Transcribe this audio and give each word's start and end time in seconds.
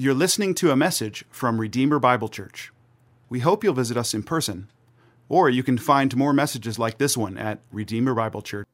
You're 0.00 0.14
listening 0.14 0.54
to 0.54 0.70
a 0.70 0.76
message 0.76 1.24
from 1.28 1.60
Redeemer 1.60 1.98
Bible 1.98 2.28
Church. 2.28 2.72
We 3.28 3.40
hope 3.40 3.64
you'll 3.64 3.74
visit 3.74 3.96
us 3.96 4.14
in 4.14 4.22
person, 4.22 4.70
or 5.28 5.50
you 5.50 5.64
can 5.64 5.76
find 5.76 6.16
more 6.16 6.32
messages 6.32 6.78
like 6.78 6.98
this 6.98 7.16
one 7.16 7.36
at 7.36 7.58
Redeemer 7.72 8.14
Bible 8.14 8.40
Church. 8.40 8.68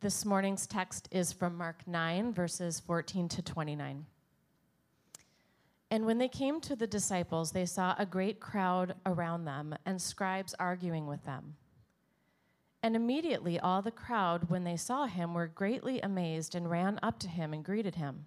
This 0.00 0.26
morning's 0.26 0.66
text 0.66 1.08
is 1.10 1.32
from 1.32 1.56
Mark 1.56 1.88
9, 1.88 2.34
verses 2.34 2.78
14 2.78 3.30
to 3.30 3.40
29. 3.40 4.04
And 5.90 6.04
when 6.04 6.18
they 6.18 6.28
came 6.28 6.60
to 6.60 6.76
the 6.76 6.86
disciples, 6.86 7.52
they 7.52 7.64
saw 7.64 7.94
a 7.96 8.04
great 8.04 8.38
crowd 8.38 8.96
around 9.06 9.46
them 9.46 9.76
and 9.86 9.98
scribes 9.98 10.54
arguing 10.60 11.06
with 11.06 11.24
them. 11.24 11.56
And 12.82 12.94
immediately 12.94 13.58
all 13.58 13.80
the 13.80 13.90
crowd, 13.90 14.50
when 14.50 14.64
they 14.64 14.76
saw 14.76 15.06
him, 15.06 15.32
were 15.32 15.46
greatly 15.46 16.02
amazed 16.02 16.54
and 16.54 16.70
ran 16.70 17.00
up 17.02 17.18
to 17.20 17.28
him 17.28 17.54
and 17.54 17.64
greeted 17.64 17.94
him. 17.94 18.26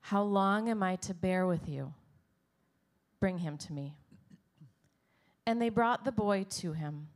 How 0.00 0.22
long 0.22 0.68
am 0.68 0.82
I 0.82 0.96
to 0.96 1.14
bear 1.14 1.46
with 1.46 1.68
you? 1.68 1.94
Bring 3.20 3.38
him 3.38 3.58
to 3.58 3.72
me. 3.72 3.94
And 5.46 5.60
they 5.60 5.68
brought 5.68 6.04
the 6.04 6.12
boy 6.12 6.46
to 6.50 6.72
him. 6.72 7.08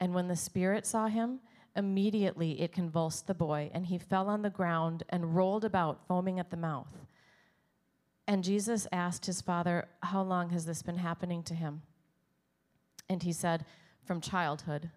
And 0.00 0.14
when 0.14 0.28
the 0.28 0.36
Spirit 0.36 0.86
saw 0.86 1.08
him, 1.08 1.40
immediately 1.76 2.60
it 2.60 2.72
convulsed 2.72 3.26
the 3.26 3.34
boy, 3.34 3.70
and 3.72 3.86
he 3.86 3.98
fell 3.98 4.28
on 4.28 4.42
the 4.42 4.50
ground 4.50 5.02
and 5.08 5.34
rolled 5.34 5.64
about, 5.64 6.06
foaming 6.06 6.38
at 6.38 6.50
the 6.50 6.56
mouth. 6.56 6.92
And 8.26 8.44
Jesus 8.44 8.86
asked 8.92 9.26
his 9.26 9.40
father, 9.40 9.88
How 10.02 10.22
long 10.22 10.50
has 10.50 10.66
this 10.66 10.82
been 10.82 10.98
happening 10.98 11.42
to 11.44 11.54
him? 11.54 11.82
And 13.08 13.22
he 13.22 13.32
said, 13.32 13.64
From 14.04 14.20
childhood. 14.20 14.90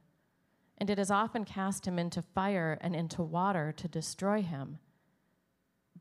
And 0.77 0.89
it 0.89 0.97
has 0.97 1.11
often 1.11 1.45
cast 1.45 1.87
him 1.87 1.97
into 1.97 2.21
fire 2.21 2.77
and 2.81 2.95
into 2.95 3.21
water 3.21 3.71
to 3.77 3.87
destroy 3.87 4.41
him. 4.41 4.79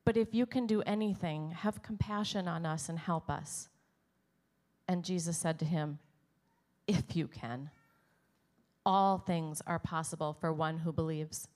But 0.05 0.17
if 0.17 0.35
you 0.35 0.47
can 0.47 0.67
do 0.67 0.83
anything, 0.83 1.51
have 1.51 1.83
compassion 1.83 2.49
on 2.49 2.65
us 2.65 2.89
and 2.89 2.99
help 2.99 3.31
us. 3.31 3.69
And 4.89 5.05
Jesus 5.05 5.37
said 5.37 5.59
to 5.61 5.65
him, 5.65 5.99
If 6.87 7.15
you 7.15 7.29
can, 7.29 7.71
all 8.85 9.19
things 9.19 9.63
are 9.67 9.79
possible 9.79 10.37
for 10.41 10.53
one 10.53 10.79
who 10.79 10.93
believes. 10.93 11.49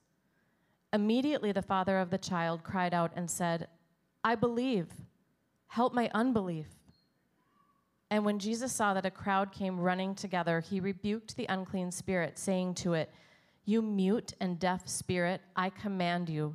Immediately 0.92 1.52
the 1.52 1.62
father 1.62 1.98
of 1.98 2.10
the 2.10 2.18
child 2.18 2.62
cried 2.62 2.94
out 2.94 3.12
and 3.16 3.28
said, 3.28 3.66
I 4.22 4.36
believe, 4.36 4.86
help 5.66 5.92
my 5.92 6.10
unbelief. 6.14 6.68
And 8.10 8.24
when 8.24 8.38
Jesus 8.38 8.72
saw 8.72 8.94
that 8.94 9.06
a 9.06 9.10
crowd 9.10 9.50
came 9.50 9.80
running 9.80 10.14
together, 10.14 10.60
he 10.60 10.78
rebuked 10.78 11.36
the 11.36 11.46
unclean 11.48 11.90
spirit, 11.90 12.38
saying 12.38 12.74
to 12.74 12.94
it, 12.94 13.10
You 13.64 13.82
mute 13.82 14.34
and 14.40 14.58
deaf 14.60 14.86
spirit, 14.86 15.40
I 15.56 15.70
command 15.70 16.28
you 16.28 16.54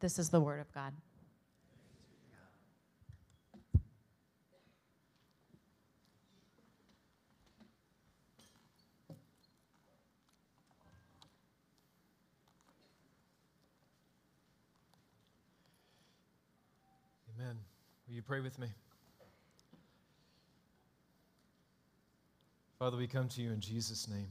This 0.00 0.18
is 0.18 0.30
the 0.30 0.40
word 0.40 0.60
of 0.60 0.72
God. 0.72 0.94
Amen. 17.38 17.58
Will 18.08 18.14
you 18.14 18.22
pray 18.22 18.40
with 18.40 18.58
me? 18.58 18.68
Father, 22.78 22.96
we 22.96 23.06
come 23.06 23.28
to 23.28 23.42
you 23.42 23.50
in 23.50 23.60
Jesus' 23.60 24.08
name. 24.08 24.28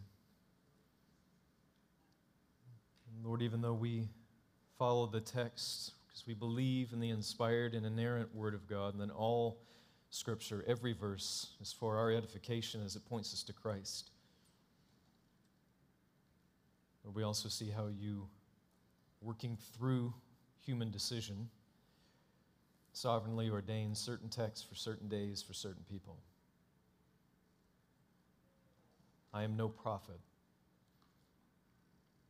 Lord, 3.23 3.43
even 3.43 3.61
though 3.61 3.73
we 3.73 4.09
follow 4.79 5.05
the 5.05 5.19
text 5.19 5.91
because 6.07 6.25
we 6.25 6.33
believe 6.33 6.93
in 6.93 7.01
the 7.01 7.09
inspired 7.09 7.75
and 7.75 7.85
inerrant 7.85 8.33
Word 8.33 8.53
of 8.55 8.65
God, 8.65 8.93
and 8.93 9.01
then 9.01 9.11
all 9.11 9.59
Scripture, 10.09 10.63
every 10.67 10.93
verse, 10.93 11.47
is 11.61 11.71
for 11.71 11.97
our 11.97 12.11
edification 12.11 12.81
as 12.83 12.95
it 12.95 13.05
points 13.07 13.33
us 13.33 13.43
to 13.43 13.53
Christ. 13.53 14.09
But 17.03 17.13
we 17.13 17.23
also 17.23 17.49
see 17.49 17.69
how 17.69 17.87
you, 17.87 18.27
working 19.21 19.57
through 19.77 20.13
human 20.65 20.89
decision, 20.89 21.49
sovereignly 22.93 23.49
ordain 23.49 23.93
certain 23.93 24.29
texts 24.29 24.65
for 24.67 24.75
certain 24.75 25.09
days 25.09 25.43
for 25.43 25.53
certain 25.53 25.83
people. 25.91 26.17
I 29.33 29.43
am 29.43 29.55
no 29.55 29.67
prophet, 29.67 30.19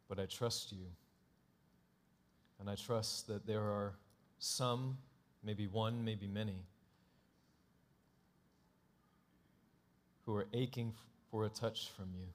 but 0.10 0.20
I 0.20 0.26
trust 0.26 0.72
you 0.74 0.88
and 2.60 2.70
I 2.70 2.76
trust 2.76 3.28
that 3.28 3.48
there 3.48 3.62
are 3.62 3.94
some, 4.38 4.98
maybe 5.44 5.68
one, 5.68 6.04
maybe 6.04 6.28
many, 6.28 6.66
who 10.26 10.36
are 10.36 10.48
aching 10.54 10.94
for 11.32 11.46
a 11.46 11.50
touch 11.50 11.90
from 11.96 12.10
you. 12.16 12.28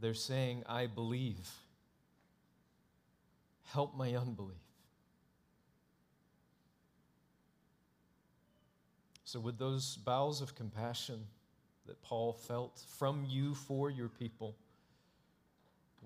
They're 0.00 0.14
saying, 0.14 0.64
I 0.66 0.86
believe. 0.86 1.48
Help 3.72 3.96
my 3.96 4.14
unbelief. 4.14 4.56
So, 9.24 9.38
with 9.38 9.58
those 9.58 9.96
bowels 9.96 10.40
of 10.40 10.54
compassion 10.54 11.26
that 11.86 12.00
Paul 12.00 12.32
felt 12.32 12.82
from 12.96 13.26
you 13.28 13.54
for 13.54 13.90
your 13.90 14.08
people, 14.08 14.56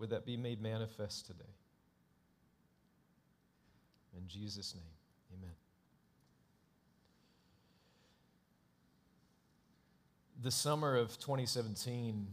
would 0.03 0.11
that 0.11 0.27
be 0.27 0.37
made 0.37 0.61
manifest 0.61 1.27
today? 1.27 1.55
In 4.19 4.27
Jesus' 4.27 4.75
name, 4.75 4.83
amen. 5.39 5.55
The 10.43 10.51
summer 10.51 10.97
of 10.97 11.21
2017 11.21 12.27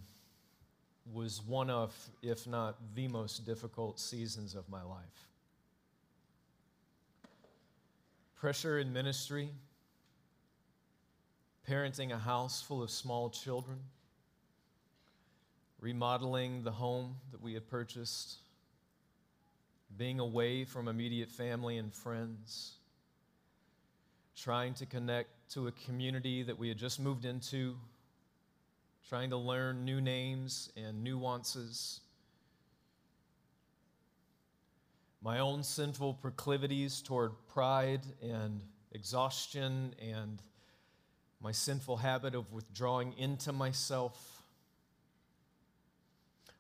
was 1.14 1.44
one 1.46 1.70
of, 1.70 1.96
if 2.24 2.48
not 2.48 2.76
the 2.96 3.08
most 3.08 3.46
difficult 3.46 4.00
seasons 4.00 4.56
of 4.56 4.68
my 4.68 4.82
life. 4.82 5.28
Pressure 8.36 8.80
in 8.80 8.92
ministry, 8.92 9.50
parenting 11.70 12.12
a 12.12 12.18
house 12.18 12.64
full 12.64 12.82
of 12.82 12.90
small 12.90 13.30
children 13.30 13.78
remodeling 15.80 16.64
the 16.64 16.72
home 16.72 17.16
that 17.32 17.42
we 17.42 17.54
had 17.54 17.68
purchased, 17.68 18.38
being 19.98 20.20
away 20.20 20.66
from 20.66 20.88
immediate 20.88 21.32
family 21.32 21.78
and 21.78 21.94
friends, 21.94 22.74
trying 24.36 24.74
to 24.74 24.86
connect 24.86 25.30
to 25.54 25.68
a 25.68 25.72
community 25.72 26.44
that 26.44 26.58
we 26.58 26.68
had 26.68 26.78
just 26.78 27.00
moved 27.00 27.26
into, 27.26 27.76
trying 29.08 29.30
to 29.30 29.38
learn 29.38 29.86
new 29.86 30.02
names 30.02 30.72
and 30.78 31.04
nuances. 31.04 32.02
My 35.22 35.40
own 35.40 35.64
sinful 35.64 36.16
proclivities 36.16 37.02
toward 37.02 37.32
pride 37.48 38.02
and 38.22 38.62
exhaustion, 38.92 39.94
and 40.02 40.42
my 41.42 41.52
sinful 41.52 41.98
habit 41.98 42.36
of 42.36 42.52
withdrawing 42.52 43.14
into 43.18 43.52
myself 43.52 44.39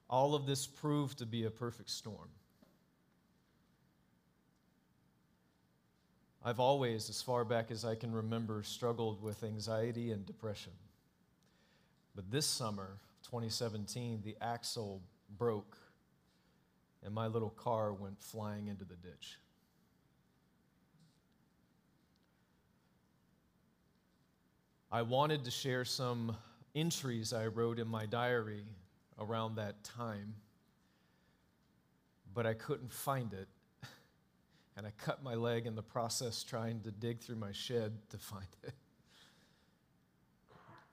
all 0.09 0.33
of 0.35 0.45
this 0.45 0.65
proved 0.65 1.19
to 1.19 1.25
be 1.25 1.45
a 1.45 1.49
perfect 1.49 1.89
storm. 1.89 2.29
I've 6.43 6.59
always, 6.59 7.09
as 7.09 7.21
far 7.21 7.43
back 7.43 7.69
as 7.69 7.83
I 7.83 7.95
can 7.95 8.13
remember, 8.13 8.63
struggled 8.63 9.21
with 9.21 9.43
anxiety 9.43 10.11
and 10.11 10.25
depression. 10.25 10.71
But 12.15 12.31
this 12.31 12.45
summer, 12.45 12.97
2017, 13.23 14.21
the 14.23 14.35
axle 14.41 15.01
broke 15.37 15.77
and 17.03 17.13
my 17.13 17.27
little 17.27 17.49
car 17.49 17.93
went 17.93 18.21
flying 18.21 18.67
into 18.67 18.83
the 18.83 18.95
ditch. 18.95 19.37
I 24.91 25.03
wanted 25.03 25.45
to 25.45 25.51
share 25.51 25.85
some 25.85 26.35
entries 26.73 27.31
I 27.31 27.47
wrote 27.47 27.79
in 27.79 27.87
my 27.87 28.05
diary 28.05 28.63
around 29.19 29.55
that 29.55 29.83
time, 29.83 30.35
but 32.33 32.45
I 32.45 32.53
couldn't 32.53 32.93
find 32.93 33.33
it. 33.33 33.47
And 34.77 34.87
I 34.87 34.91
cut 34.97 35.21
my 35.21 35.33
leg 35.33 35.65
in 35.65 35.75
the 35.75 35.83
process 35.83 36.41
trying 36.41 36.79
to 36.83 36.91
dig 36.91 37.19
through 37.19 37.35
my 37.35 37.51
shed 37.51 37.97
to 38.11 38.17
find 38.17 38.47
it. 38.63 38.73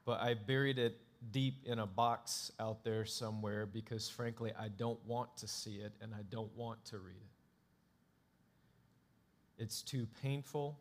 But 0.04 0.20
I 0.20 0.34
buried 0.34 0.80
it 0.80 0.98
deep 1.30 1.64
in 1.64 1.78
a 1.78 1.86
box 1.86 2.50
out 2.58 2.82
there 2.84 3.04
somewhere 3.04 3.64
because, 3.64 4.08
frankly, 4.08 4.52
I 4.58 4.68
don't 4.68 4.98
want 5.06 5.36
to 5.36 5.46
see 5.46 5.76
it 5.76 5.92
and 6.00 6.14
I 6.14 6.22
don't 6.30 6.54
want 6.56 6.84
to 6.86 6.98
read 6.98 7.14
it. 9.58 9.62
It's 9.62 9.82
too 9.82 10.06
painful 10.22 10.78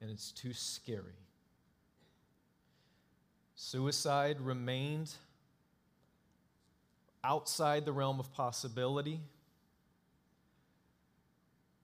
and 0.00 0.10
it's 0.10 0.32
too 0.32 0.52
scary. 0.52 1.22
Suicide 3.54 4.40
remained 4.40 5.12
outside 7.24 7.84
the 7.84 7.92
realm 7.92 8.20
of 8.20 8.32
possibility. 8.32 9.20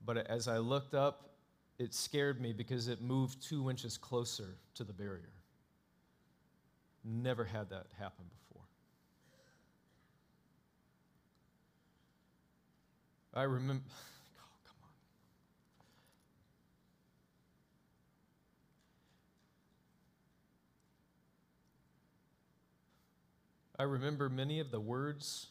But 0.05 0.17
as 0.27 0.47
I 0.47 0.57
looked 0.57 0.93
up, 0.93 1.29
it 1.77 1.93
scared 1.93 2.41
me 2.41 2.51
because 2.51 2.87
it 2.87 3.01
moved 3.01 3.41
two 3.41 3.69
inches 3.69 3.97
closer 3.97 4.57
to 4.75 4.83
the 4.83 4.93
barrier. 4.93 5.31
Never 7.05 7.45
had 7.45 7.69
that 7.69 7.87
happen 7.97 8.25
before. 8.29 8.63
I 13.33 13.43
remember. 13.43 13.83
Oh, 13.87 14.43
come 14.65 14.75
on. 14.83 14.89
I 23.79 23.83
remember 23.83 24.29
many 24.29 24.59
of 24.59 24.69
the 24.69 24.79
words 24.79 25.47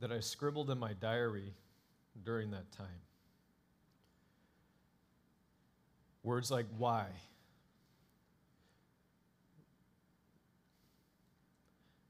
that 0.00 0.10
I 0.10 0.18
scribbled 0.18 0.70
in 0.70 0.78
my 0.78 0.94
diary 0.94 1.52
during 2.24 2.50
that 2.52 2.72
time. 2.72 2.86
Words 6.24 6.50
like 6.50 6.66
why, 6.76 7.06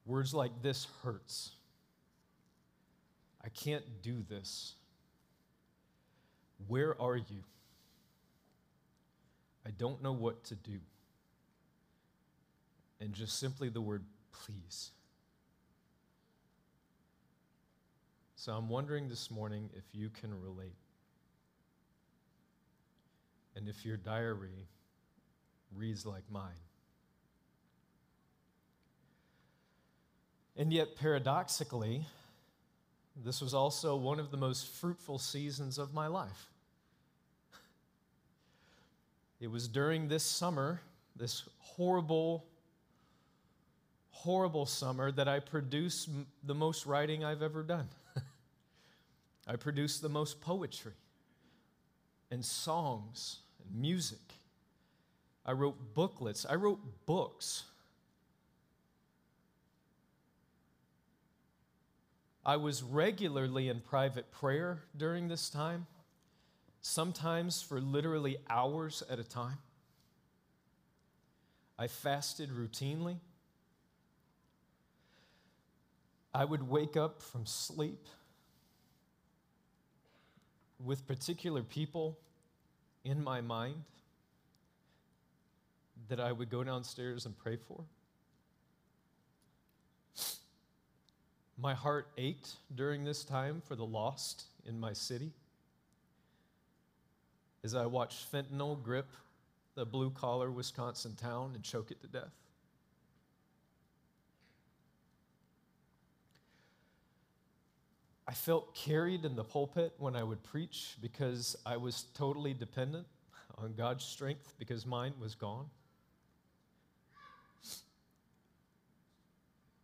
Words 0.08 0.32
like 0.32 0.62
this 0.62 0.86
hurts. 1.02 1.50
I 3.44 3.50
can't 3.50 3.84
do 4.00 4.24
this. 4.26 4.74
Where 6.66 7.00
are 7.00 7.16
you? 7.16 7.44
I 9.66 9.70
don't 9.70 10.02
know 10.02 10.12
what 10.12 10.44
to 10.44 10.54
do. 10.54 10.80
And 13.02 13.12
just 13.12 13.38
simply 13.38 13.68
the 13.68 13.82
word 13.82 14.02
please. 14.32 14.92
So 18.40 18.52
I'm 18.52 18.68
wondering 18.68 19.08
this 19.08 19.32
morning 19.32 19.68
if 19.76 19.82
you 19.92 20.10
can 20.10 20.30
relate. 20.40 20.76
And 23.56 23.68
if 23.68 23.84
your 23.84 23.96
diary 23.96 24.68
reads 25.74 26.06
like 26.06 26.22
mine. 26.30 26.62
And 30.56 30.72
yet, 30.72 30.94
paradoxically, 30.94 32.06
this 33.24 33.40
was 33.40 33.54
also 33.54 33.96
one 33.96 34.20
of 34.20 34.30
the 34.30 34.36
most 34.36 34.68
fruitful 34.68 35.18
seasons 35.18 35.76
of 35.76 35.92
my 35.92 36.06
life. 36.06 36.48
It 39.40 39.50
was 39.50 39.66
during 39.66 40.06
this 40.06 40.22
summer, 40.22 40.80
this 41.16 41.42
horrible, 41.58 42.44
horrible 44.10 44.66
summer, 44.66 45.10
that 45.10 45.26
I 45.26 45.40
produced 45.40 46.08
the 46.44 46.54
most 46.54 46.86
writing 46.86 47.24
I've 47.24 47.42
ever 47.42 47.64
done. 47.64 47.88
I 49.48 49.56
produced 49.56 50.02
the 50.02 50.10
most 50.10 50.42
poetry 50.42 50.92
and 52.30 52.44
songs 52.44 53.38
and 53.64 53.80
music. 53.80 54.20
I 55.46 55.52
wrote 55.52 55.94
booklets. 55.94 56.44
I 56.44 56.56
wrote 56.56 56.80
books. 57.06 57.64
I 62.44 62.56
was 62.56 62.82
regularly 62.82 63.68
in 63.70 63.80
private 63.80 64.30
prayer 64.30 64.82
during 64.94 65.28
this 65.28 65.48
time, 65.48 65.86
sometimes 66.82 67.62
for 67.62 67.80
literally 67.80 68.36
hours 68.50 69.02
at 69.08 69.18
a 69.18 69.24
time. 69.24 69.58
I 71.78 71.86
fasted 71.86 72.50
routinely. 72.50 73.16
I 76.34 76.44
would 76.44 76.68
wake 76.68 76.98
up 76.98 77.22
from 77.22 77.46
sleep 77.46 78.06
with 80.84 81.06
particular 81.06 81.62
people 81.62 82.18
in 83.04 83.22
my 83.22 83.40
mind 83.40 83.82
that 86.08 86.20
I 86.20 86.32
would 86.32 86.50
go 86.50 86.64
downstairs 86.64 87.26
and 87.26 87.36
pray 87.36 87.56
for. 87.56 87.82
My 91.60 91.74
heart 91.74 92.08
ached 92.16 92.54
during 92.74 93.04
this 93.04 93.24
time 93.24 93.60
for 93.64 93.74
the 93.74 93.84
lost 93.84 94.44
in 94.64 94.78
my 94.78 94.92
city 94.92 95.32
as 97.64 97.74
I 97.74 97.86
watched 97.86 98.30
fentanyl 98.32 98.80
grip 98.82 99.08
the 99.74 99.84
blue 99.84 100.10
collar 100.10 100.50
Wisconsin 100.50 101.14
town 101.16 101.52
and 101.54 101.62
choke 101.62 101.90
it 101.90 102.00
to 102.00 102.06
death. 102.06 102.32
I 108.28 108.32
felt 108.32 108.74
carried 108.74 109.24
in 109.24 109.36
the 109.36 109.42
pulpit 109.42 109.94
when 109.96 110.14
I 110.14 110.22
would 110.22 110.42
preach 110.42 110.96
because 111.00 111.56
I 111.64 111.78
was 111.78 112.04
totally 112.12 112.52
dependent 112.52 113.06
on 113.56 113.72
God's 113.72 114.04
strength 114.04 114.52
because 114.58 114.84
mine 114.84 115.14
was 115.18 115.34
gone. 115.34 115.64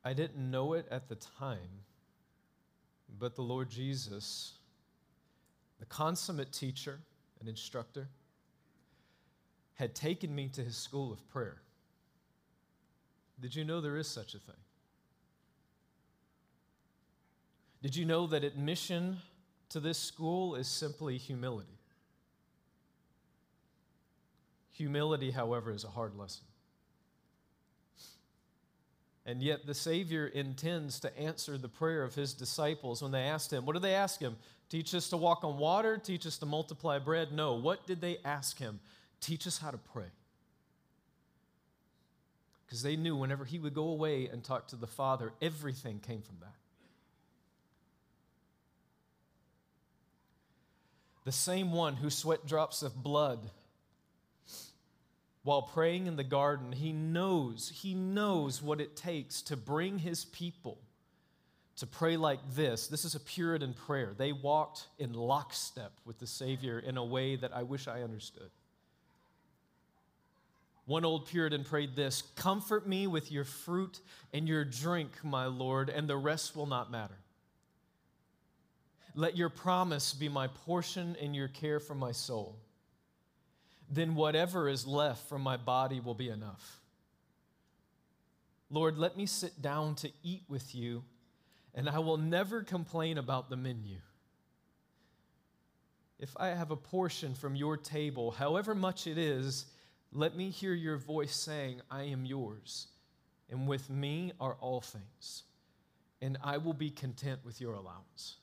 I 0.04 0.12
didn't 0.12 0.50
know 0.50 0.75
it 0.75 0.87
at 0.90 1.09
the 1.09 1.14
time, 1.14 1.80
but 3.19 3.35
the 3.35 3.40
Lord 3.40 3.71
Jesus, 3.71 4.52
the 5.80 5.87
consummate 5.87 6.52
teacher 6.52 7.00
and 7.40 7.49
instructor, 7.49 8.09
had 9.76 9.95
taken 9.95 10.35
me 10.35 10.49
to 10.49 10.62
his 10.62 10.76
school 10.76 11.11
of 11.11 11.26
prayer. 11.30 11.62
Did 13.40 13.57
you 13.57 13.64
know 13.64 13.80
there 13.80 13.97
is 13.97 14.07
such 14.07 14.35
a 14.35 14.38
thing? 14.38 14.54
Did 17.85 17.95
you 17.95 18.07
know 18.07 18.26
that 18.29 18.45
admission 18.45 19.19
to 19.69 19.79
this 19.79 19.99
school 19.99 20.55
is 20.55 20.67
simply 20.69 21.19
humility? 21.19 21.76
Humility, 24.73 25.31
however, 25.31 25.71
is 25.71 25.85
a 25.85 25.88
hard 25.88 26.17
lesson. 26.17 26.47
And 29.26 29.43
yet, 29.43 29.67
the 29.67 29.75
Savior 29.75 30.26
intends 30.26 30.99
to 31.00 31.19
answer 31.19 31.59
the 31.59 31.69
prayer 31.69 32.05
of 32.05 32.14
his 32.14 32.33
disciples 32.33 33.03
when 33.03 33.12
they 33.12 33.21
asked 33.21 33.53
him, 33.53 33.67
What 33.67 33.75
did 33.75 33.83
they 33.83 33.95
ask 33.95 34.19
him? 34.19 34.37
Teach 34.71 34.95
us 34.95 35.11
to 35.11 35.19
walk 35.19 35.45
on 35.45 35.59
water? 35.59 35.99
Teach 35.99 36.25
us 36.25 36.38
to 36.38 36.47
multiply 36.47 36.99
bread? 36.99 37.33
No. 37.33 37.53
What 37.53 37.87
did 37.87 38.00
they 38.00 38.17
ask 38.25 38.59
him? 38.59 38.81
Teach 39.21 39.47
us 39.47 39.59
how 39.59 39.71
to 39.71 39.79
pray. 39.79 40.09
Because 42.64 42.83
they 42.83 42.97
knew 42.97 43.14
whenever 43.14 43.45
he 43.45 43.59
would 43.59 43.75
go 43.75 43.88
away 43.88 44.26
and 44.33 44.43
talk 44.43 44.69
to 44.69 44.76
the 44.76 44.87
Father, 44.87 45.35
everything 45.43 46.00
came 46.00 46.23
from 46.23 46.37
that. 46.41 46.55
The 51.25 51.33
same 51.33 51.73
one 51.73 51.97
who 51.97 52.11
sweat 52.11 52.47
drops 52.47 52.83
of 52.83 53.02
blood 53.02 53.50
while 55.45 55.61
praying 55.61 56.07
in 56.07 56.16
the 56.16 56.25
garden, 56.25 56.73
he 56.73 56.93
knows, 56.93 57.71
he 57.75 57.95
knows 57.95 58.62
what 58.62 58.81
it 58.81 58.97
takes 58.97 59.43
to 59.43 59.57
bring 59.57 59.99
his 59.99 60.25
people 60.25 60.78
to 61.76 61.87
pray 61.87 62.16
like 62.16 62.40
this. 62.54 62.87
This 62.87 63.04
is 63.04 63.14
a 63.14 63.21
Puritan 63.21 63.75
prayer. 63.75 64.14
They 64.16 64.33
walked 64.33 64.87
in 64.99 65.12
lockstep 65.12 65.93
with 66.07 66.19
the 66.19 66.26
Savior 66.26 66.78
in 66.78 66.97
a 66.97 67.04
way 67.04 67.37
that 67.37 67.54
I 67.54 67.62
wish 67.62 67.88
I 67.88 68.02
understood. 68.02 68.49
One 70.87 71.04
old 71.04 71.26
Puritan 71.26 71.64
prayed 71.64 71.95
this 71.95 72.23
Comfort 72.37 72.87
me 72.87 73.07
with 73.07 73.31
your 73.31 73.45
fruit 73.45 74.00
and 74.33 74.49
your 74.49 74.64
drink, 74.64 75.11
my 75.23 75.47
Lord, 75.47 75.90
and 75.90 76.09
the 76.09 76.16
rest 76.16 76.57
will 76.57 76.66
not 76.66 76.90
matter. 76.90 77.16
Let 79.14 79.37
your 79.37 79.49
promise 79.49 80.12
be 80.12 80.28
my 80.28 80.49
portion 80.49 81.16
and 81.21 81.35
your 81.37 81.49
care 81.49 81.78
for 81.80 81.94
my 81.94 82.12
soul. 82.12 82.59
then 83.88 84.14
whatever 84.14 84.68
is 84.68 84.87
left 84.87 85.28
from 85.28 85.42
my 85.42 85.56
body 85.56 86.00
will 86.00 86.14
be 86.14 86.28
enough. 86.28 86.80
Lord, 88.71 88.99
let 88.99 89.16
me 89.16 89.26
sit 89.26 89.61
down 89.61 89.94
to 89.97 90.11
eat 90.23 90.42
with 90.49 90.75
you, 90.75 91.04
and 91.75 91.88
I 91.88 91.99
will 91.99 92.16
never 92.16 92.62
complain 92.62 93.18
about 93.18 93.50
the 93.50 93.56
menu. 93.56 93.99
If 96.18 96.35
I 96.38 96.49
have 96.49 96.71
a 96.71 96.76
portion 96.76 97.35
from 97.35 97.56
your 97.56 97.76
table, 97.76 98.30
however 98.30 98.75
much 98.75 99.06
it 99.06 99.18
is, 99.18 99.66
let 100.12 100.37
me 100.37 100.50
hear 100.50 100.73
your 100.73 100.97
voice 100.97 101.35
saying, 101.35 101.83
I 101.90 102.04
am 102.04 102.25
yours, 102.25 102.88
and 103.50 103.68
with 103.68 103.90
me 103.90 104.33
are 104.40 104.56
all 104.61 104.80
things, 104.80 105.42
and 106.23 106.38
I 106.42 106.56
will 106.56 106.73
be 106.73 106.90
content 106.90 107.40
with 107.44 107.61
your 107.61 107.75
allowance. 107.75 108.37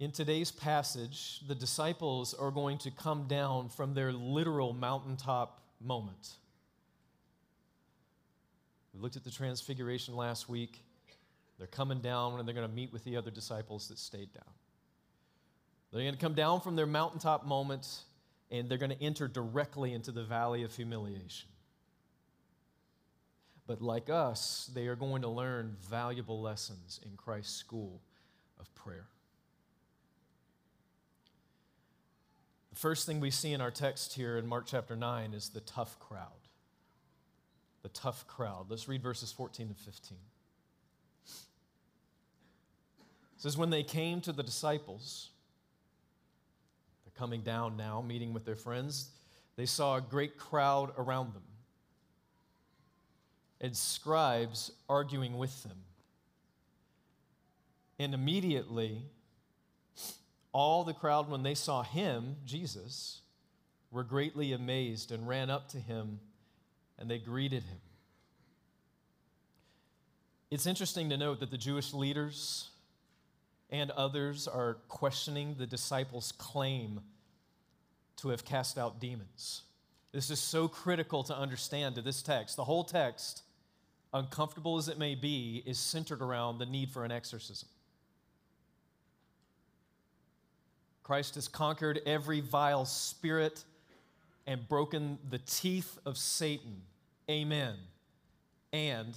In 0.00 0.10
today's 0.10 0.50
passage, 0.50 1.40
the 1.46 1.54
disciples 1.54 2.34
are 2.34 2.50
going 2.50 2.78
to 2.78 2.90
come 2.90 3.28
down 3.28 3.68
from 3.68 3.94
their 3.94 4.12
literal 4.12 4.72
mountaintop 4.72 5.62
moment. 5.80 6.30
We 8.92 9.00
looked 9.00 9.16
at 9.16 9.22
the 9.22 9.30
transfiguration 9.30 10.16
last 10.16 10.48
week. 10.48 10.82
They're 11.58 11.68
coming 11.68 12.00
down 12.00 12.38
and 12.38 12.48
they're 12.48 12.54
going 12.54 12.68
to 12.68 12.74
meet 12.74 12.92
with 12.92 13.04
the 13.04 13.16
other 13.16 13.30
disciples 13.30 13.88
that 13.88 13.98
stayed 13.98 14.32
down. 14.34 14.52
They're 15.92 16.02
going 16.02 16.14
to 16.14 16.20
come 16.20 16.34
down 16.34 16.60
from 16.60 16.74
their 16.74 16.86
mountaintop 16.86 17.46
moment 17.46 18.00
and 18.50 18.68
they're 18.68 18.78
going 18.78 18.90
to 18.90 19.02
enter 19.02 19.28
directly 19.28 19.92
into 19.92 20.10
the 20.10 20.24
valley 20.24 20.64
of 20.64 20.74
humiliation. 20.74 21.48
But 23.68 23.80
like 23.80 24.10
us, 24.10 24.68
they 24.74 24.88
are 24.88 24.96
going 24.96 25.22
to 25.22 25.28
learn 25.28 25.76
valuable 25.88 26.40
lessons 26.42 26.98
in 27.04 27.16
Christ's 27.16 27.54
school 27.54 28.02
of 28.58 28.72
prayer. 28.74 29.06
First 32.74 33.06
thing 33.06 33.20
we 33.20 33.30
see 33.30 33.52
in 33.52 33.60
our 33.60 33.70
text 33.70 34.14
here 34.14 34.36
in 34.36 34.46
Mark 34.46 34.64
chapter 34.66 34.96
9 34.96 35.32
is 35.32 35.50
the 35.50 35.60
tough 35.60 35.98
crowd. 36.00 36.48
The 37.82 37.88
tough 37.90 38.26
crowd. 38.26 38.66
Let's 38.68 38.88
read 38.88 39.02
verses 39.02 39.30
14 39.30 39.68
and 39.68 39.76
15. 39.76 40.18
It 42.96 43.02
says, 43.36 43.56
When 43.56 43.70
they 43.70 43.84
came 43.84 44.20
to 44.22 44.32
the 44.32 44.42
disciples, 44.42 45.30
they're 47.04 47.18
coming 47.18 47.42
down 47.42 47.76
now, 47.76 48.02
meeting 48.02 48.32
with 48.32 48.44
their 48.44 48.56
friends, 48.56 49.10
they 49.56 49.66
saw 49.66 49.96
a 49.96 50.00
great 50.00 50.36
crowd 50.36 50.92
around 50.98 51.34
them 51.34 51.44
and 53.60 53.76
scribes 53.76 54.72
arguing 54.88 55.38
with 55.38 55.62
them. 55.62 55.78
And 58.00 58.14
immediately, 58.14 59.02
all 60.54 60.84
the 60.84 60.94
crowd, 60.94 61.28
when 61.28 61.42
they 61.42 61.54
saw 61.54 61.82
him, 61.82 62.36
Jesus, 62.46 63.20
were 63.90 64.04
greatly 64.04 64.52
amazed 64.52 65.10
and 65.10 65.28
ran 65.28 65.50
up 65.50 65.68
to 65.70 65.78
him 65.78 66.20
and 66.96 67.10
they 67.10 67.18
greeted 67.18 67.64
him. 67.64 67.80
It's 70.50 70.66
interesting 70.66 71.10
to 71.10 71.16
note 71.16 71.40
that 71.40 71.50
the 71.50 71.58
Jewish 71.58 71.92
leaders 71.92 72.70
and 73.68 73.90
others 73.90 74.46
are 74.46 74.74
questioning 74.88 75.56
the 75.58 75.66
disciples' 75.66 76.30
claim 76.30 77.00
to 78.18 78.28
have 78.28 78.44
cast 78.44 78.78
out 78.78 79.00
demons. 79.00 79.62
This 80.12 80.30
is 80.30 80.38
so 80.38 80.68
critical 80.68 81.24
to 81.24 81.36
understand 81.36 81.96
to 81.96 82.02
this 82.02 82.22
text. 82.22 82.54
The 82.54 82.64
whole 82.64 82.84
text, 82.84 83.42
uncomfortable 84.12 84.78
as 84.78 84.86
it 84.86 84.98
may 84.98 85.16
be, 85.16 85.64
is 85.66 85.78
centered 85.78 86.22
around 86.22 86.58
the 86.58 86.66
need 86.66 86.90
for 86.92 87.04
an 87.04 87.10
exorcism. 87.10 87.68
Christ 91.04 91.36
has 91.36 91.46
conquered 91.46 92.00
every 92.06 92.40
vile 92.40 92.86
spirit 92.86 93.62
and 94.46 94.66
broken 94.68 95.18
the 95.30 95.38
teeth 95.38 95.98
of 96.04 96.18
Satan. 96.18 96.82
Amen. 97.30 97.76
And 98.72 99.14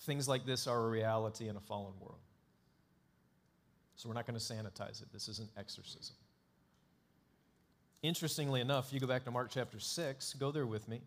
things 0.00 0.28
like 0.28 0.46
this 0.46 0.66
are 0.66 0.86
a 0.86 0.88
reality 0.88 1.48
in 1.48 1.56
a 1.56 1.60
fallen 1.60 1.92
world. 2.00 2.20
So 3.96 4.08
we're 4.08 4.14
not 4.14 4.26
going 4.26 4.38
to 4.38 4.44
sanitize 4.44 5.02
it. 5.02 5.12
This 5.12 5.28
is 5.28 5.40
an 5.40 5.48
exorcism. 5.58 6.16
Interestingly 8.02 8.60
enough, 8.60 8.92
you 8.92 9.00
go 9.00 9.06
back 9.06 9.24
to 9.24 9.30
Mark 9.30 9.50
chapter 9.50 9.78
6, 9.78 10.34
go 10.34 10.50
there 10.50 10.66
with 10.66 10.88
me. 10.88 11.02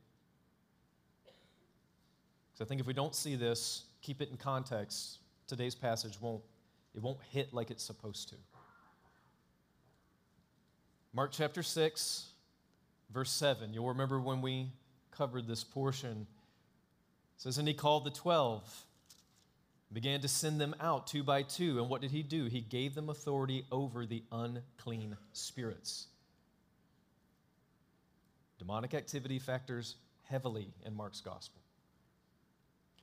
Because 2.51 2.67
I 2.67 2.69
think 2.69 2.81
if 2.81 2.85
we 2.85 2.93
don't 2.93 3.15
see 3.15 3.35
this, 3.35 3.85
keep 4.01 4.21
it 4.21 4.29
in 4.29 4.37
context, 4.37 5.19
today's 5.47 5.73
passage 5.73 6.21
won't, 6.21 6.43
it 6.93 7.01
won't 7.01 7.17
hit 7.31 7.51
like 7.51 7.71
it's 7.71 7.83
supposed 7.83 8.29
to. 8.29 8.35
Mark 11.15 11.31
chapter 11.31 11.61
6, 11.61 12.25
verse 13.13 13.31
7. 13.31 13.71
You'll 13.71 13.89
remember 13.89 14.19
when 14.19 14.41
we 14.41 14.71
covered 15.11 15.47
this 15.47 15.63
portion. 15.63 16.25
It 17.35 17.41
says, 17.41 17.59
And 17.59 17.67
he 17.67 17.75
called 17.75 18.03
the 18.03 18.09
twelve, 18.09 18.63
began 19.91 20.21
to 20.21 20.27
send 20.27 20.59
them 20.59 20.73
out 20.79 21.05
two 21.05 21.23
by 21.23 21.43
two. 21.43 21.79
And 21.79 21.87
what 21.87 22.01
did 22.01 22.09
he 22.09 22.23
do? 22.23 22.45
He 22.45 22.61
gave 22.61 22.95
them 22.95 23.09
authority 23.09 23.65
over 23.71 24.07
the 24.07 24.23
unclean 24.31 25.15
spirits. 25.33 26.07
Demonic 28.57 28.95
activity 28.95 29.37
factors 29.37 29.97
heavily 30.23 30.73
in 30.83 30.95
Mark's 30.95 31.21
gospel. 31.21 31.61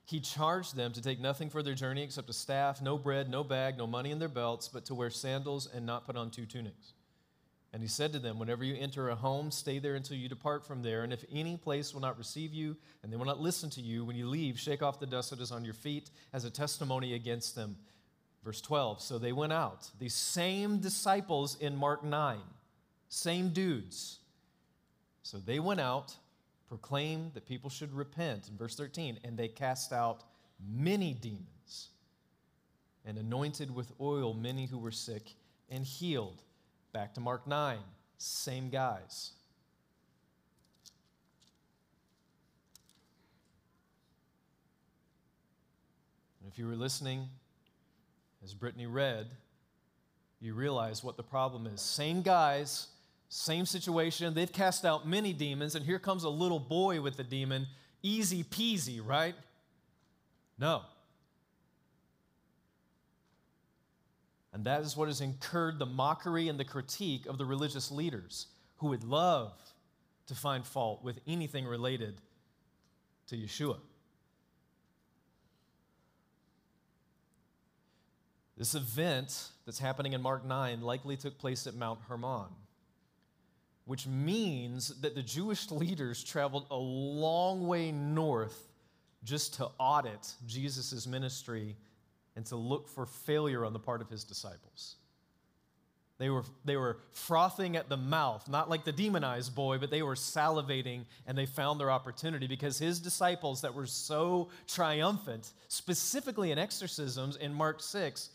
He 0.05 0.19
charged 0.19 0.75
them 0.75 0.93
to 0.95 1.01
take 1.01 1.21
nothing 1.21 1.49
for 1.49 1.63
their 1.63 1.75
journey 1.75 2.03
except 2.03 2.29
a 2.29 2.33
staff, 2.33 2.83
no 2.83 2.99
bread, 2.99 3.31
no 3.31 3.45
bag, 3.45 3.79
no 3.79 3.87
money 3.87 4.11
in 4.11 4.19
their 4.19 4.29
belts, 4.29 4.67
but 4.67 4.85
to 4.87 4.95
wear 4.97 5.11
sandals 5.11 5.69
and 5.73 5.87
not 5.87 6.05
put 6.05 6.17
on 6.17 6.31
two 6.33 6.47
tunics. 6.47 6.95
And 7.73 7.83
he 7.83 7.89
said 7.89 8.13
to 8.13 8.19
them, 8.19 8.39
Whenever 8.39 8.65
you 8.65 8.77
enter 8.77 9.11
a 9.11 9.15
home, 9.15 9.51
stay 9.51 9.79
there 9.79 9.95
until 9.95 10.17
you 10.17 10.29
depart 10.29 10.67
from 10.67 10.83
there. 10.83 11.05
And 11.05 11.13
if 11.13 11.25
any 11.33 11.57
place 11.57 11.95
will 11.95 12.01
not 12.01 12.19
receive 12.19 12.53
you, 12.53 12.77
and 13.03 13.13
they 13.13 13.17
will 13.17 13.27
not 13.27 13.41
listen 13.41 13.71
to 13.71 13.81
you, 13.81 14.05
when 14.05 14.17
you 14.17 14.27
leave, 14.27 14.59
shake 14.59 14.83
off 14.83 14.99
the 14.99 15.07
dust 15.07 15.31
that 15.31 15.41
is 15.41 15.53
on 15.53 15.65
your 15.65 15.75
feet 15.75 16.11
as 16.33 16.45
a 16.45 16.51
testimony 16.51 17.15
against 17.15 17.55
them. 17.55 17.77
Verse 18.45 18.61
12 18.61 19.01
So 19.01 19.19
they 19.19 19.33
went 19.33 19.53
out, 19.53 19.89
these 19.99 20.15
same 20.15 20.79
disciples 20.79 21.57
in 21.61 21.77
Mark 21.77 22.03
9, 22.03 22.39
same 23.09 23.51
dudes. 23.51 24.19
So 25.23 25.39
they 25.39 25.61
went 25.61 25.81
out, 25.81 26.17
proclaimed 26.69 27.35
that 27.35 27.47
people 27.47 27.71
should 27.71 27.93
repent. 27.93 28.49
In 28.49 28.57
verse 28.57 28.75
13, 28.75 29.19
and 29.23 29.37
they 29.37 29.49
cast 29.49 29.93
out 29.93 30.25
many 30.69 31.15
demons 31.15 31.91
and 33.05 33.17
anointed 33.17 33.73
with 33.73 33.93
oil 34.01 34.35
many 34.35 34.67
who 34.67 34.79
were 34.79 34.91
sick 34.91 35.35
and 35.71 35.85
healed 35.85 36.43
Back 36.93 37.15
to 37.15 37.21
Mark 37.21 37.47
9, 37.47 37.79
same 38.19 38.69
guys. 38.69 39.31
And 46.41 46.51
if 46.51 46.59
you 46.59 46.67
were 46.67 46.75
listening, 46.75 47.29
as 48.43 48.55
Brittany 48.55 48.87
read, 48.87 49.27
you 50.41 50.55
realize 50.55 51.05
what 51.05 51.17
the 51.17 51.23
problem 51.23 51.67
is. 51.67 51.81
Same 51.81 52.23
guys, 52.23 52.89
same 53.29 53.67
situation. 53.67 54.35
They've 54.35 54.53
cast 54.53 54.85
out 54.85 55.07
many 55.07 55.33
demons, 55.33 55.77
and 55.77 55.85
here 55.85 55.99
comes 56.01 56.25
a 56.25 56.29
little 56.29 56.59
boy 56.59 57.01
with 57.01 57.17
the 57.17 57.25
demon. 57.25 57.69
Easy 58.03 58.43
peasy, 58.43 59.01
right? 59.07 59.35
No. 60.59 60.83
And 64.53 64.65
that 64.65 64.83
is 64.83 64.97
what 64.97 65.09
has 65.09 65.21
incurred 65.21 65.79
the 65.79 65.87
mockery 65.87 66.49
and 66.49 66.59
the 66.59 66.65
critique 66.65 67.27
of 67.27 67.39
the 67.39 67.45
religious 67.45 67.91
leaders 67.91 68.49
who 68.79 68.89
would 68.89 69.05
love 69.05 69.53
to 70.27 70.35
find 70.35 70.67
fault 70.67 71.05
with 71.05 71.21
anything 71.27 71.67
related 71.67 72.21
to 73.29 73.37
Yeshua. 73.37 73.77
This 78.57 78.75
event 78.75 79.49
that's 79.65 79.79
happening 79.79 80.13
in 80.13 80.21
Mark 80.21 80.45
9 80.45 80.83
likely 80.83 81.17
took 81.17 81.39
place 81.39 81.67
at 81.67 81.75
Mount 81.75 82.01
Hermon, 82.09 82.49
which 83.87 84.07
means 84.07 85.01
that 85.01 85.15
the 85.15 85.23
Jewish 85.23 85.71
leaders 85.71 86.23
traveled 86.23 86.67
a 86.71 86.77
long 86.77 87.67
way 87.67 87.91
north 87.91 88.69
just 89.25 89.55
to 89.55 89.71
audit 89.79 90.35
Jesus' 90.47 91.07
ministry 91.07 91.77
and 92.37 92.47
to 92.47 92.57
look 92.57 92.89
for 92.89 93.07
failure 93.07 93.65
on 93.65 93.73
the 93.73 93.79
part 93.79 94.01
of 94.01 94.09
his 94.09 94.25
disciples. 94.25 94.97
They 96.19 96.29
were, 96.29 96.45
they 96.67 96.77
were 96.77 96.99
frothing 97.13 97.77
at 97.77 97.89
the 97.89 97.97
mouth, 97.97 98.47
not 98.47 98.69
like 98.69 98.85
the 98.85 98.93
demonized 98.93 99.55
boy, 99.55 99.79
but 99.79 99.91
they 99.91 100.03
were 100.03 100.15
salivating 100.15 101.07
and 101.27 101.37
they 101.37 101.47
found 101.47 101.81
their 101.81 101.91
opportunity 101.91 102.47
because 102.47 102.79
his 102.79 103.01
disciples 103.01 103.63
that 103.63 103.75
were 103.75 103.87
so 103.87 104.51
triumphant, 104.69 105.51
specifically 105.69 106.53
in 106.53 106.59
exorcisms 106.59 107.37
in 107.37 107.55
Mark 107.55 107.81
6, 107.81 108.29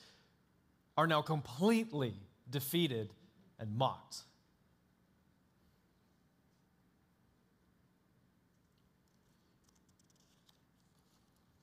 are 0.97 1.05
now 1.05 1.21
completely 1.21 2.15
defeated 2.49 3.13
and 3.59 3.77
mocked. 3.77 4.23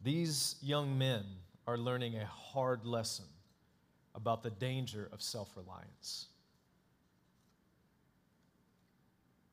These 0.04 0.54
young 0.62 0.96
men 0.98 1.24
are 1.66 1.78
learning 1.78 2.16
a 2.16 2.26
hard 2.26 2.85
lesson 2.85 3.25
about 4.14 4.42
the 4.42 4.50
danger 4.50 5.09
of 5.12 5.23
self 5.23 5.50
reliance. 5.57 6.26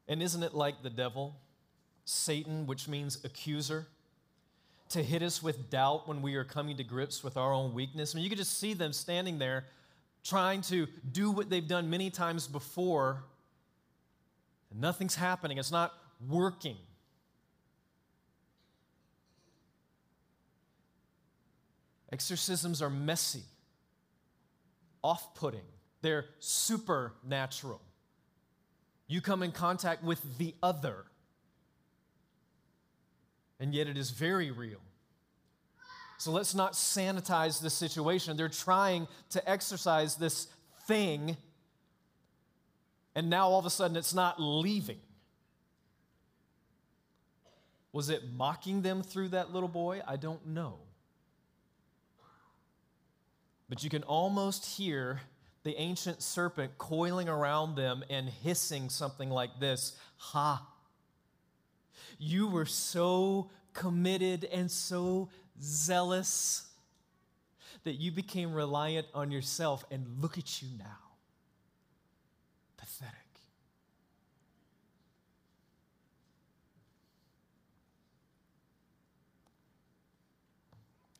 And 0.07 0.23
isn't 0.23 0.41
it 0.41 0.55
like 0.55 0.81
the 0.81 0.89
devil, 0.89 1.35
Satan, 2.05 2.65
which 2.65 2.87
means 2.87 3.23
accuser, 3.23 3.87
to 4.89 5.03
hit 5.03 5.21
us 5.21 5.43
with 5.43 5.69
doubt 5.69 6.07
when 6.07 6.23
we 6.23 6.33
are 6.33 6.43
coming 6.43 6.75
to 6.77 6.83
grips 6.83 7.23
with 7.23 7.37
our 7.37 7.53
own 7.53 7.73
weakness? 7.73 8.13
I 8.13 8.17
mean, 8.17 8.23
you 8.23 8.29
could 8.29 8.39
just 8.39 8.59
see 8.59 8.73
them 8.73 8.91
standing 8.91 9.37
there 9.37 9.65
trying 10.23 10.61
to 10.61 10.87
do 11.11 11.31
what 11.31 11.49
they've 11.49 11.67
done 11.67 11.89
many 11.89 12.09
times 12.09 12.47
before, 12.47 13.23
and 14.71 14.81
nothing's 14.81 15.15
happening. 15.15 15.59
It's 15.59 15.71
not 15.71 15.93
working. 16.27 16.77
Exorcisms 22.11 22.81
are 22.81 22.89
messy, 22.89 23.43
off 25.03 25.35
putting, 25.35 25.65
they're 26.01 26.25
supernatural. 26.39 27.81
You 29.07 29.21
come 29.21 29.43
in 29.43 29.51
contact 29.51 30.03
with 30.03 30.21
the 30.37 30.55
other, 30.63 31.05
and 33.59 33.73
yet 33.73 33.87
it 33.87 33.97
is 33.97 34.09
very 34.11 34.51
real. 34.51 34.79
So 36.17 36.31
let's 36.31 36.53
not 36.53 36.73
sanitize 36.73 37.61
the 37.61 37.69
situation. 37.69 38.35
They're 38.35 38.49
trying 38.49 39.07
to 39.29 39.49
exorcise 39.49 40.15
this 40.15 40.47
thing, 40.87 41.37
and 43.15 43.29
now 43.29 43.47
all 43.47 43.59
of 43.59 43.65
a 43.65 43.69
sudden 43.69 43.95
it's 43.95 44.13
not 44.13 44.41
leaving. 44.41 44.99
Was 47.93 48.09
it 48.09 48.23
mocking 48.35 48.81
them 48.81 49.01
through 49.01 49.29
that 49.29 49.53
little 49.53 49.69
boy? 49.69 50.01
I 50.07 50.15
don't 50.15 50.45
know. 50.47 50.79
But 53.69 53.83
you 53.83 53.89
can 53.89 54.03
almost 54.03 54.65
hear 54.65 55.21
the 55.63 55.79
ancient 55.79 56.21
serpent 56.23 56.77
coiling 56.77 57.29
around 57.29 57.75
them 57.75 58.03
and 58.09 58.27
hissing 58.27 58.89
something 58.89 59.29
like 59.29 59.59
this 59.59 59.95
Ha! 60.17 60.67
You 62.17 62.47
were 62.47 62.65
so 62.65 63.51
committed 63.73 64.43
and 64.45 64.69
so 64.69 65.29
zealous 65.61 66.65
that 67.83 67.93
you 67.93 68.11
became 68.11 68.53
reliant 68.53 69.07
on 69.13 69.31
yourself, 69.31 69.85
and 69.89 70.05
look 70.19 70.37
at 70.37 70.61
you 70.61 70.67
now. 70.77 71.08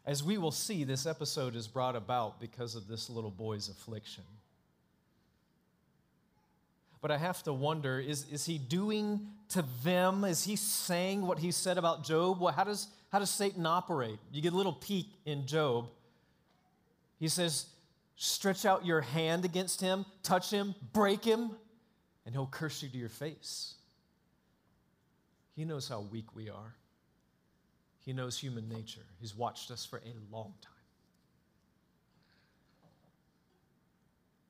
As 0.09 0.23
we 0.23 0.39
will 0.39 0.49
see, 0.49 0.85
this 0.85 1.05
episode 1.05 1.55
is 1.55 1.67
brought 1.67 1.95
about 1.95 2.39
because 2.39 2.73
of 2.73 2.87
this 2.87 3.11
little 3.11 3.29
boy's 3.29 3.69
affliction. 3.69 4.23
But 6.99 7.11
I 7.11 7.17
have 7.19 7.43
to 7.43 7.53
wonder 7.53 7.99
is, 7.99 8.25
is 8.31 8.43
he 8.43 8.57
doing 8.57 9.27
to 9.49 9.63
them, 9.83 10.23
is 10.23 10.43
he 10.43 10.55
saying 10.55 11.21
what 11.21 11.37
he 11.37 11.51
said 11.51 11.77
about 11.77 12.03
Job? 12.03 12.41
Well, 12.41 12.51
how 12.51 12.63
does, 12.63 12.87
how 13.11 13.19
does 13.19 13.29
Satan 13.29 13.67
operate? 13.67 14.17
You 14.31 14.41
get 14.41 14.53
a 14.53 14.55
little 14.55 14.73
peek 14.73 15.05
in 15.27 15.45
Job. 15.45 15.89
He 17.19 17.27
says, 17.27 17.67
stretch 18.15 18.65
out 18.65 18.87
your 18.87 19.01
hand 19.01 19.45
against 19.45 19.79
him, 19.79 20.07
touch 20.23 20.49
him, 20.49 20.73
break 20.91 21.23
him, 21.23 21.51
and 22.25 22.33
he'll 22.33 22.47
curse 22.47 22.81
you 22.81 22.89
to 22.89 22.97
your 22.97 23.09
face. 23.09 23.75
He 25.55 25.65
knows 25.65 25.87
how 25.87 25.99
weak 25.99 26.35
we 26.35 26.49
are. 26.49 26.73
He 28.09 28.13
knows 28.13 28.39
human 28.39 28.67
nature. 28.67 29.05
He's 29.21 29.35
watched 29.35 29.69
us 29.69 29.85
for 29.85 29.97
a 29.97 30.35
long 30.35 30.55
time. 30.63 30.73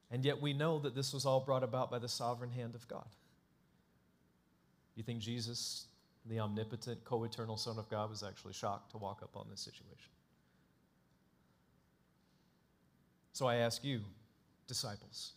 And 0.10 0.24
yet 0.24 0.42
we 0.42 0.54
know 0.54 0.80
that 0.80 0.96
this 0.96 1.12
was 1.14 1.26
all 1.26 1.42
brought 1.42 1.62
about 1.62 1.92
by 1.92 2.00
the 2.00 2.08
sovereign 2.08 2.52
hand 2.52 2.74
of 2.74 2.88
God. 2.88 3.10
You 4.96 5.04
think 5.04 5.20
Jesus, 5.20 5.88
the 6.26 6.40
omnipotent, 6.40 7.04
co 7.04 7.26
eternal 7.26 7.58
Son 7.58 7.78
of 7.78 7.90
God, 7.90 8.10
was 8.10 8.24
actually 8.24 8.54
shocked 8.54 8.92
to 8.92 8.98
walk 8.98 9.20
up 9.24 9.36
on 9.36 9.48
this 9.52 9.60
situation? 9.60 10.14
So 13.34 13.46
I 13.46 13.56
ask 13.56 13.84
you, 13.84 14.00
disciples, 14.68 15.34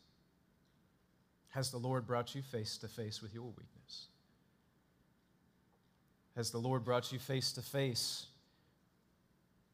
has 1.49 1.73
the 1.73 1.79
Lord 1.79 2.07
brought 2.07 2.37
you 2.37 2.42
face 2.42 2.79
to 2.79 2.87
face 2.87 3.20
with 3.20 3.35
your 3.35 3.47
weakness? 3.47 3.82
Has 6.37 6.51
the 6.51 6.59
Lord 6.59 6.85
brought 6.85 7.12
you 7.12 7.18
face 7.18 7.53
to 7.53 7.62
face 7.62 8.27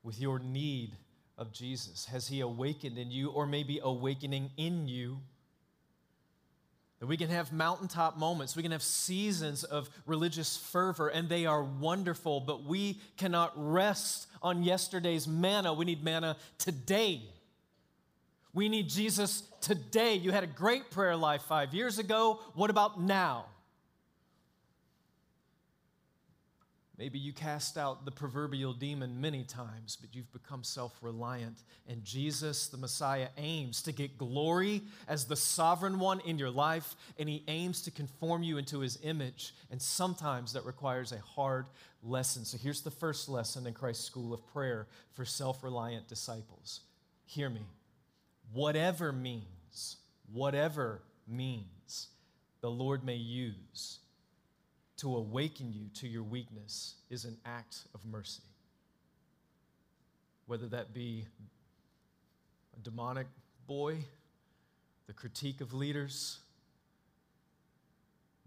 with 0.03 0.21
your 0.21 0.39
need 0.39 0.97
of 1.37 1.53
Jesus? 1.53 2.07
Has 2.07 2.29
He 2.29 2.41
awakened 2.41 2.99
in 2.99 3.11
you, 3.11 3.31
or 3.31 3.47
maybe 3.47 3.81
awakening 3.83 4.51
in 4.57 4.89
you? 4.89 5.19
That 6.99 7.07
we 7.07 7.17
can 7.17 7.31
have 7.31 7.53
mountaintop 7.53 8.19
moments, 8.19 8.57
we 8.57 8.65
can 8.65 8.73
have 8.73 8.83
seasons 8.83 9.63
of 9.63 9.89
religious 10.05 10.57
fervor, 10.57 11.07
and 11.09 11.29
they 11.29 11.47
are 11.47 11.63
wonderful, 11.63 12.41
but 12.41 12.65
we 12.65 13.01
cannot 13.17 13.53
rest 13.55 14.27
on 14.43 14.65
yesterday's 14.65 15.29
manna. 15.29 15.73
We 15.73 15.85
need 15.85 16.03
manna 16.03 16.37
today. 16.59 17.23
We 18.53 18.69
need 18.69 18.89
Jesus 18.89 19.45
today. 19.61 20.15
You 20.15 20.33
had 20.33 20.43
a 20.43 20.49
great 20.49 20.91
prayer 20.91 21.15
life 21.15 21.43
five 21.43 21.73
years 21.73 22.01
ago. 22.01 22.41
What 22.55 22.71
about 22.71 23.01
now? 23.01 23.45
Maybe 26.99 27.21
you 27.21 27.33
cast 27.33 27.79
out 27.79 28.05
the 28.05 28.11
proverbial 28.11 28.73
demon 28.73 29.21
many 29.21 29.45
times, 29.45 29.97
but 30.01 30.17
you've 30.17 30.33
become 30.33 30.65
self 30.65 30.99
reliant. 31.01 31.63
And 31.87 32.03
Jesus, 32.03 32.67
the 32.67 32.77
Messiah, 32.77 33.29
aims 33.37 33.83
to 33.83 33.93
get 33.93 34.19
glory 34.19 34.83
as 35.07 35.25
the 35.25 35.37
sovereign 35.37 36.01
one 36.01 36.19
in 36.21 36.41
your 36.41 36.51
life, 36.51 36.97
and 37.17 37.29
he 37.29 37.45
aims 37.47 37.83
to 37.83 37.93
conform 37.93 38.43
you 38.43 38.59
into 38.59 38.81
his 38.81 38.99
image. 39.05 39.55
And 39.71 39.81
sometimes 39.81 40.53
that 40.55 40.65
requires 40.65 41.13
a 41.13 41.19
hard 41.19 41.67
lesson. 42.03 42.45
So 42.45 42.59
here's 42.59 42.81
the 42.81 42.91
first 42.91 43.29
lesson 43.29 43.69
in 43.69 43.75
Christ's 43.75 44.05
school 44.05 44.35
of 44.35 44.45
prayer 44.49 44.89
for 45.15 45.25
self 45.25 45.63
reliant 45.63 46.09
disciples. 46.09 46.81
Hear 47.27 47.49
me. 47.49 47.63
Whatever 48.53 49.13
means, 49.13 49.99
whatever 50.33 51.03
means 51.29 52.09
the 52.61 52.71
Lord 52.71 53.05
may 53.05 53.15
use 53.15 54.01
to 54.99 55.17
awaken 55.17 55.73
you 55.73 55.89
to 55.95 56.09
your 56.09 56.23
weakness 56.23 56.97
is 57.09 57.25
an 57.25 57.37
act 57.47 57.85
of 57.95 58.05
mercy. 58.05 58.43
Whether 60.47 60.67
that 60.69 60.93
be 60.93 61.25
a 62.77 62.81
demonic 62.81 63.27
boy, 63.67 63.99
the 65.07 65.13
critique 65.13 65.61
of 65.61 65.73
leaders, 65.73 66.39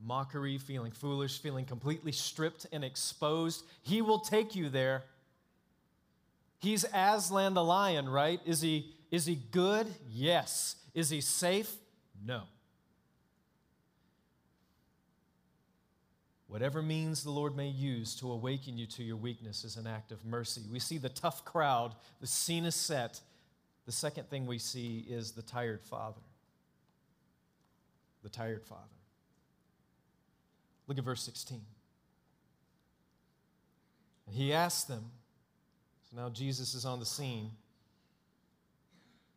mockery, 0.03 0.57
feeling 0.57 0.91
foolish, 0.91 1.39
feeling 1.39 1.65
completely 1.65 2.11
stripped 2.11 2.65
and 2.71 2.83
exposed, 2.83 3.63
he 3.81 4.01
will 4.01 4.19
take 4.19 4.55
you 4.55 4.69
there. 4.69 5.03
He's 6.59 6.85
Aslan 6.93 7.53
the 7.53 7.63
lion, 7.63 8.09
right? 8.09 8.39
Is 8.45 8.61
he, 8.61 8.93
is 9.09 9.25
he 9.25 9.35
good? 9.35 9.87
Yes. 10.09 10.75
Is 10.93 11.09
he 11.09 11.21
safe? 11.21 11.71
No. 12.23 12.43
Whatever 16.51 16.81
means 16.81 17.23
the 17.23 17.31
Lord 17.31 17.55
may 17.55 17.69
use 17.69 18.13
to 18.15 18.29
awaken 18.29 18.77
you 18.77 18.85
to 18.87 19.03
your 19.03 19.15
weakness 19.15 19.63
is 19.63 19.77
an 19.77 19.87
act 19.87 20.11
of 20.11 20.25
mercy. 20.25 20.63
We 20.69 20.79
see 20.79 20.97
the 20.97 21.07
tough 21.07 21.45
crowd, 21.45 21.95
the 22.19 22.27
scene 22.27 22.65
is 22.65 22.75
set. 22.75 23.21
The 23.85 23.93
second 23.93 24.29
thing 24.29 24.45
we 24.45 24.57
see 24.57 25.05
is 25.09 25.31
the 25.31 25.43
tired 25.43 25.81
father. 25.81 26.19
The 28.21 28.27
tired 28.27 28.65
father. 28.65 28.81
Look 30.87 30.97
at 30.97 31.05
verse 31.05 31.23
16. 31.23 31.61
And 34.27 34.35
he 34.35 34.51
asked 34.51 34.89
them, 34.89 35.05
so 36.09 36.17
now 36.17 36.27
Jesus 36.27 36.73
is 36.73 36.83
on 36.83 36.99
the 36.99 37.05
scene. 37.05 37.51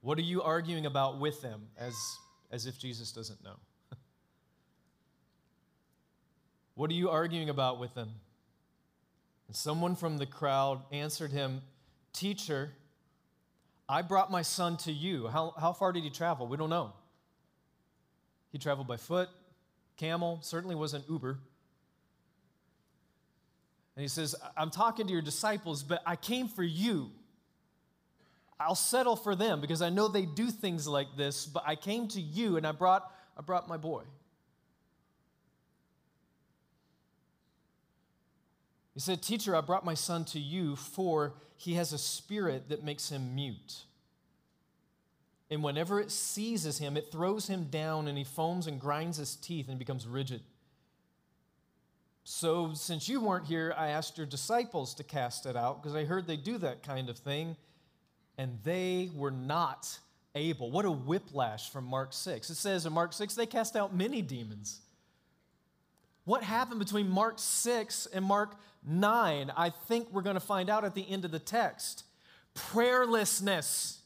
What 0.00 0.18
are 0.18 0.22
you 0.22 0.42
arguing 0.42 0.84
about 0.84 1.20
with 1.20 1.40
them? 1.42 1.68
As, 1.78 1.94
as 2.50 2.66
if 2.66 2.76
Jesus 2.76 3.12
doesn't 3.12 3.44
know. 3.44 3.60
What 6.74 6.90
are 6.90 6.94
you 6.94 7.10
arguing 7.10 7.48
about 7.48 7.78
with 7.78 7.94
them? 7.94 8.10
And 9.46 9.56
someone 9.56 9.94
from 9.94 10.18
the 10.18 10.26
crowd 10.26 10.82
answered 10.90 11.30
him, 11.30 11.62
Teacher, 12.12 12.72
I 13.88 14.02
brought 14.02 14.30
my 14.30 14.42
son 14.42 14.76
to 14.78 14.92
you. 14.92 15.28
How, 15.28 15.54
how 15.58 15.72
far 15.72 15.92
did 15.92 16.04
he 16.04 16.10
travel? 16.10 16.46
We 16.46 16.56
don't 16.56 16.70
know. 16.70 16.92
He 18.50 18.58
traveled 18.58 18.86
by 18.86 18.96
foot, 18.96 19.28
camel, 19.96 20.38
certainly 20.42 20.74
wasn't 20.74 21.08
Uber. 21.08 21.38
And 23.96 24.02
he 24.02 24.08
says, 24.08 24.34
I'm 24.56 24.70
talking 24.70 25.06
to 25.06 25.12
your 25.12 25.22
disciples, 25.22 25.82
but 25.82 26.02
I 26.06 26.16
came 26.16 26.48
for 26.48 26.62
you. 26.62 27.10
I'll 28.58 28.74
settle 28.74 29.16
for 29.16 29.34
them 29.34 29.60
because 29.60 29.82
I 29.82 29.90
know 29.90 30.08
they 30.08 30.24
do 30.24 30.50
things 30.50 30.86
like 30.86 31.16
this, 31.16 31.46
but 31.46 31.64
I 31.66 31.76
came 31.76 32.08
to 32.08 32.20
you 32.20 32.56
and 32.56 32.66
I 32.66 32.72
brought, 32.72 33.10
I 33.36 33.42
brought 33.42 33.68
my 33.68 33.76
boy. 33.76 34.04
He 38.94 39.00
said, 39.00 39.22
Teacher, 39.22 39.56
I 39.56 39.60
brought 39.60 39.84
my 39.84 39.94
son 39.94 40.24
to 40.26 40.38
you, 40.38 40.76
for 40.76 41.34
he 41.56 41.74
has 41.74 41.92
a 41.92 41.98
spirit 41.98 42.68
that 42.68 42.84
makes 42.84 43.10
him 43.10 43.34
mute. 43.34 43.82
And 45.50 45.62
whenever 45.62 46.00
it 46.00 46.10
seizes 46.10 46.78
him, 46.78 46.96
it 46.96 47.10
throws 47.12 47.48
him 47.48 47.64
down, 47.64 48.08
and 48.08 48.16
he 48.16 48.24
foams 48.24 48.66
and 48.66 48.80
grinds 48.80 49.18
his 49.18 49.36
teeth 49.36 49.68
and 49.68 49.78
becomes 49.78 50.06
rigid. 50.06 50.40
So, 52.22 52.72
since 52.72 53.08
you 53.08 53.20
weren't 53.20 53.46
here, 53.46 53.74
I 53.76 53.88
asked 53.88 54.16
your 54.16 54.26
disciples 54.26 54.94
to 54.94 55.04
cast 55.04 55.44
it 55.44 55.56
out 55.56 55.82
because 55.82 55.94
I 55.94 56.04
heard 56.04 56.26
they 56.26 56.38
do 56.38 56.56
that 56.58 56.82
kind 56.82 57.10
of 57.10 57.18
thing, 57.18 57.56
and 58.38 58.58
they 58.64 59.10
were 59.14 59.30
not 59.30 59.98
able. 60.34 60.70
What 60.70 60.86
a 60.86 60.90
whiplash 60.90 61.70
from 61.70 61.84
Mark 61.84 62.12
6. 62.12 62.48
It 62.48 62.54
says 62.54 62.86
in 62.86 62.92
Mark 62.92 63.12
6, 63.12 63.34
they 63.34 63.46
cast 63.46 63.76
out 63.76 63.94
many 63.94 64.22
demons. 64.22 64.80
What 66.24 66.42
happened 66.42 66.80
between 66.80 67.08
Mark 67.08 67.34
6 67.38 68.06
and 68.06 68.24
Mark 68.24 68.56
9? 68.84 69.52
I 69.56 69.70
think 69.70 70.08
we're 70.10 70.22
going 70.22 70.34
to 70.34 70.40
find 70.40 70.68
out 70.68 70.84
at 70.84 70.94
the 70.94 71.08
end 71.08 71.24
of 71.24 71.30
the 71.30 71.38
text. 71.38 72.04
Prayerlessness, 72.54 73.98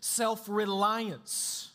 self 0.00 0.48
reliance. 0.48 1.70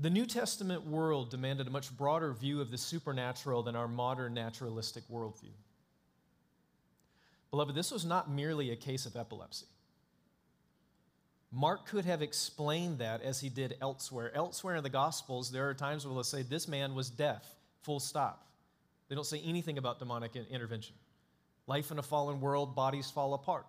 The 0.00 0.10
New 0.10 0.26
Testament 0.26 0.86
world 0.86 1.28
demanded 1.30 1.66
a 1.66 1.70
much 1.70 1.96
broader 1.96 2.32
view 2.32 2.60
of 2.60 2.70
the 2.70 2.78
supernatural 2.78 3.64
than 3.64 3.74
our 3.74 3.88
modern 3.88 4.32
naturalistic 4.32 5.02
worldview. 5.08 5.50
Beloved, 7.50 7.74
this 7.74 7.90
was 7.90 8.04
not 8.04 8.30
merely 8.30 8.70
a 8.70 8.76
case 8.76 9.06
of 9.06 9.16
epilepsy. 9.16 9.66
Mark 11.50 11.86
could 11.86 12.04
have 12.04 12.20
explained 12.20 12.98
that 12.98 13.22
as 13.22 13.40
he 13.40 13.48
did 13.48 13.76
elsewhere. 13.80 14.30
Elsewhere 14.34 14.76
in 14.76 14.82
the 14.82 14.90
Gospels, 14.90 15.50
there 15.50 15.68
are 15.68 15.74
times 15.74 16.04
where 16.04 16.14
they'll 16.14 16.22
say, 16.22 16.42
This 16.42 16.68
man 16.68 16.94
was 16.94 17.08
deaf, 17.08 17.44
full 17.82 18.00
stop. 18.00 18.46
They 19.08 19.14
don't 19.14 19.24
say 19.24 19.40
anything 19.44 19.78
about 19.78 19.98
demonic 19.98 20.36
intervention. 20.36 20.94
Life 21.66 21.90
in 21.90 21.98
a 21.98 22.02
fallen 22.02 22.40
world, 22.40 22.76
bodies 22.76 23.10
fall 23.10 23.32
apart. 23.34 23.66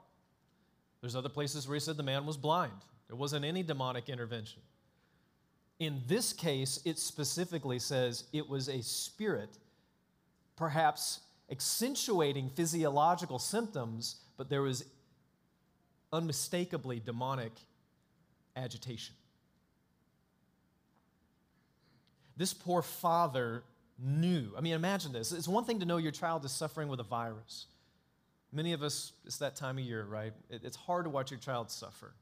There's 1.02 1.16
other 1.16 1.30
places 1.30 1.68
where 1.68 1.76
he 1.76 1.80
said 1.80 1.96
the 1.96 2.04
man 2.04 2.26
was 2.26 2.36
blind. 2.36 2.74
There 3.08 3.16
wasn't 3.16 3.46
any 3.46 3.64
demonic 3.64 4.10
intervention. 4.10 4.62
In 5.80 6.02
this 6.08 6.34
case, 6.34 6.82
it 6.84 7.00
specifically 7.00 7.80
says 7.80 8.26
it 8.34 8.50
was 8.50 8.68
a 8.68 8.84
spirit, 8.84 9.58
perhaps 10.58 11.22
accentuating 11.50 12.50
physiological 12.50 13.40
symptoms, 13.40 14.18
but 14.38 14.50
there 14.50 14.62
was 14.62 14.84
unmistakably 16.12 17.02
demonic 17.04 17.54
agitation. 18.60 19.16
This 22.38 22.54
poor 22.54 22.82
father 22.82 23.64
knew. 23.98 24.52
I 24.58 24.62
mean, 24.62 24.74
imagine 24.74 25.12
this. 25.12 25.32
It's 25.32 25.48
one 25.48 25.66
thing 25.66 25.80
to 25.80 25.86
know 25.86 25.98
your 25.98 26.12
child 26.12 26.46
is 26.46 26.52
suffering 26.52 26.88
with 26.88 27.00
a 27.00 27.04
virus. 27.04 27.66
Many 28.52 28.74
of 28.74 28.82
us, 28.82 29.12
it's 29.26 29.38
that 29.38 29.56
time 29.56 29.78
of 29.78 29.84
year, 29.84 30.04
right? 30.04 30.34
It's 30.50 30.78
hard 30.78 31.04
to 31.06 31.10
watch 31.10 31.32
your 31.32 31.40
child 31.40 31.70
suffer. 31.70 32.14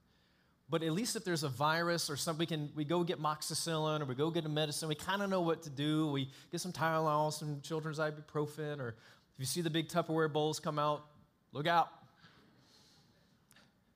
But 0.69 0.83
at 0.83 0.91
least 0.91 1.15
if 1.15 1.23
there's 1.23 1.43
a 1.43 1.49
virus 1.49 2.09
or 2.09 2.17
something, 2.17 2.39
we 2.39 2.45
can 2.45 2.69
we 2.75 2.83
go 2.83 3.03
get 3.03 3.21
amoxicillin 3.21 4.01
or 4.01 4.05
we 4.05 4.15
go 4.15 4.29
get 4.29 4.45
a 4.45 4.49
medicine. 4.49 4.89
We 4.89 4.95
kind 4.95 5.21
of 5.21 5.29
know 5.29 5.41
what 5.41 5.63
to 5.63 5.69
do. 5.69 6.07
We 6.07 6.29
get 6.51 6.59
some 6.59 6.73
Tylenol, 6.73 7.31
some 7.31 7.61
children's 7.61 7.99
ibuprofen, 7.99 8.79
or 8.79 8.89
if 8.89 9.39
you 9.39 9.45
see 9.45 9.61
the 9.61 9.69
big 9.69 9.87
Tupperware 9.87 10.31
bowls 10.31 10.59
come 10.59 10.77
out, 10.77 11.05
look 11.53 11.67
out. 11.67 11.89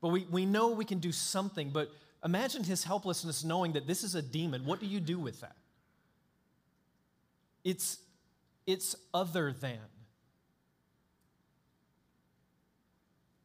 But 0.02 0.10
we, 0.10 0.26
we 0.32 0.46
know 0.46 0.70
we 0.70 0.86
can 0.86 1.00
do 1.00 1.12
something. 1.12 1.72
But 1.72 1.92
imagine 2.24 2.64
his 2.64 2.84
helplessness 2.84 3.44
knowing 3.44 3.74
that 3.74 3.88
this 3.88 4.04
is 4.04 4.16
a 4.16 4.22
demon. 4.22 4.66
What 4.66 4.80
do 4.80 4.86
you 4.86 5.00
do 5.00 5.20
with 5.20 5.42
that? 5.42 5.56
It's, 7.64 8.00
it's 8.66 8.96
other 9.14 9.54
than. 9.54 9.80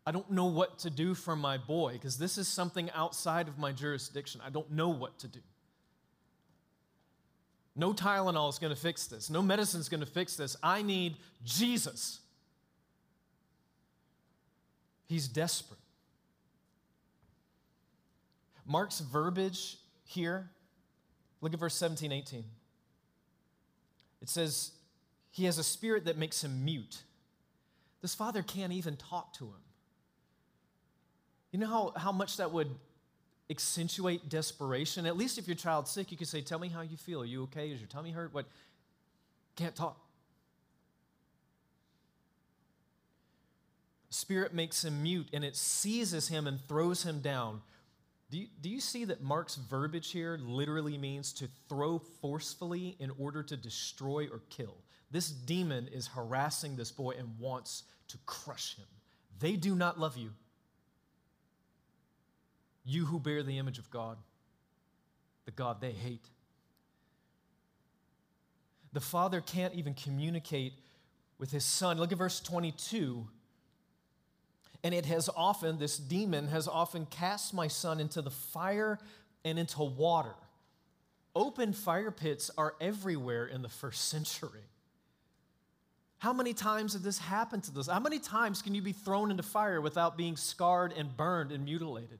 I 0.06 0.12
don't 0.12 0.30
know 0.30 0.46
what 0.46 0.78
to 0.80 0.90
do 0.90 1.14
for 1.14 1.34
my 1.34 1.58
boy 1.58 1.94
because 1.94 2.16
this 2.16 2.38
is 2.38 2.46
something 2.46 2.90
outside 2.92 3.48
of 3.48 3.58
my 3.58 3.72
jurisdiction. 3.72 4.40
I 4.44 4.50
don't 4.50 4.70
know 4.70 4.88
what 4.88 5.18
to 5.20 5.28
do. 5.28 5.40
No 7.74 7.92
Tylenol 7.92 8.48
is 8.48 8.58
going 8.58 8.74
to 8.74 8.80
fix 8.80 9.06
this. 9.06 9.28
No 9.28 9.42
medicine 9.42 9.80
is 9.80 9.88
going 9.88 10.00
to 10.00 10.06
fix 10.06 10.36
this. 10.36 10.56
I 10.62 10.80
need 10.82 11.16
Jesus. 11.44 12.20
He's 15.06 15.28
desperate. 15.28 15.80
Mark's 18.66 19.00
verbiage 19.00 19.78
here, 20.04 20.50
look 21.40 21.52
at 21.54 21.60
verse 21.60 21.74
17, 21.74 22.12
18. 22.12 22.44
It 24.22 24.28
says, 24.28 24.72
He 25.30 25.44
has 25.44 25.58
a 25.58 25.64
spirit 25.64 26.06
that 26.06 26.18
makes 26.18 26.42
him 26.42 26.64
mute. 26.64 27.02
This 28.02 28.14
father 28.14 28.42
can't 28.42 28.72
even 28.72 28.96
talk 28.96 29.32
to 29.34 29.44
him. 29.44 29.62
You 31.52 31.60
know 31.60 31.68
how, 31.68 31.92
how 31.96 32.12
much 32.12 32.36
that 32.38 32.52
would 32.52 32.70
accentuate 33.48 34.28
desperation? 34.28 35.06
At 35.06 35.16
least 35.16 35.38
if 35.38 35.46
your 35.46 35.56
child's 35.56 35.90
sick, 35.90 36.10
you 36.10 36.16
could 36.16 36.28
say, 36.28 36.40
Tell 36.40 36.58
me 36.58 36.68
how 36.68 36.82
you 36.82 36.96
feel. 36.96 37.22
Are 37.22 37.26
you 37.26 37.44
okay? 37.44 37.70
Is 37.70 37.80
your 37.80 37.88
tummy 37.88 38.10
hurt? 38.10 38.34
What? 38.34 38.46
Can't 39.54 39.74
talk. 39.74 39.98
Spirit 44.10 44.54
makes 44.54 44.84
him 44.84 45.02
mute 45.02 45.28
and 45.32 45.44
it 45.44 45.56
seizes 45.56 46.28
him 46.28 46.46
and 46.46 46.58
throws 46.68 47.02
him 47.02 47.20
down. 47.20 47.60
Do 48.30 48.38
you, 48.38 48.48
do 48.60 48.68
you 48.68 48.80
see 48.80 49.04
that 49.04 49.22
Mark's 49.22 49.54
verbiage 49.54 50.10
here 50.10 50.38
literally 50.42 50.98
means 50.98 51.32
to 51.34 51.48
throw 51.68 51.98
forcefully 51.98 52.96
in 52.98 53.12
order 53.18 53.42
to 53.44 53.56
destroy 53.56 54.26
or 54.26 54.40
kill? 54.50 54.74
This 55.10 55.30
demon 55.30 55.88
is 55.92 56.08
harassing 56.08 56.76
this 56.76 56.90
boy 56.90 57.12
and 57.12 57.38
wants 57.38 57.84
to 58.08 58.18
crush 58.26 58.76
him. 58.76 58.86
They 59.38 59.54
do 59.54 59.74
not 59.76 60.00
love 60.00 60.16
you. 60.16 60.30
You 62.84 63.06
who 63.06 63.20
bear 63.20 63.42
the 63.42 63.58
image 63.58 63.78
of 63.78 63.90
God, 63.90 64.16
the 65.44 65.52
God 65.52 65.80
they 65.80 65.92
hate. 65.92 66.26
The 68.92 69.00
father 69.00 69.40
can't 69.40 69.74
even 69.74 69.94
communicate 69.94 70.72
with 71.38 71.50
his 71.50 71.64
son. 71.64 71.98
Look 71.98 72.12
at 72.12 72.18
verse 72.18 72.40
22. 72.40 73.28
And 74.84 74.94
it 74.94 75.06
has 75.06 75.28
often, 75.36 75.78
this 75.78 75.96
demon 75.96 76.48
has 76.48 76.68
often 76.68 77.06
cast 77.06 77.54
my 77.54 77.68
son 77.68 78.00
into 78.00 78.22
the 78.22 78.30
fire 78.30 78.98
and 79.44 79.58
into 79.58 79.82
water. 79.82 80.34
Open 81.34 81.72
fire 81.72 82.10
pits 82.10 82.50
are 82.56 82.74
everywhere 82.80 83.46
in 83.46 83.62
the 83.62 83.68
first 83.68 84.08
century. 84.08 84.64
How 86.18 86.32
many 86.32 86.54
times 86.54 86.94
did 86.94 87.02
this 87.02 87.18
happen 87.18 87.60
to 87.60 87.70
this? 87.70 87.88
How 87.88 88.00
many 88.00 88.18
times 88.18 88.62
can 88.62 88.74
you 88.74 88.80
be 88.80 88.92
thrown 88.92 89.30
into 89.30 89.42
fire 89.42 89.80
without 89.80 90.16
being 90.16 90.36
scarred 90.36 90.94
and 90.96 91.14
burned 91.14 91.52
and 91.52 91.64
mutilated? 91.64 92.18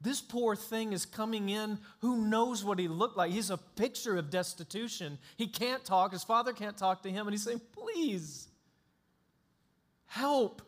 This 0.00 0.20
poor 0.20 0.56
thing 0.56 0.92
is 0.92 1.06
coming 1.06 1.48
in. 1.48 1.78
Who 2.00 2.16
knows 2.16 2.64
what 2.64 2.78
he 2.78 2.88
looked 2.88 3.16
like? 3.16 3.30
He's 3.30 3.50
a 3.50 3.56
picture 3.56 4.16
of 4.16 4.30
destitution. 4.30 5.18
He 5.36 5.46
can't 5.46 5.84
talk. 5.84 6.12
His 6.12 6.24
father 6.24 6.52
can't 6.52 6.76
talk 6.76 7.02
to 7.02 7.10
him. 7.10 7.26
And 7.26 7.34
he's 7.34 7.44
saying, 7.44 7.60
Please, 7.72 8.48
help. 10.06 10.62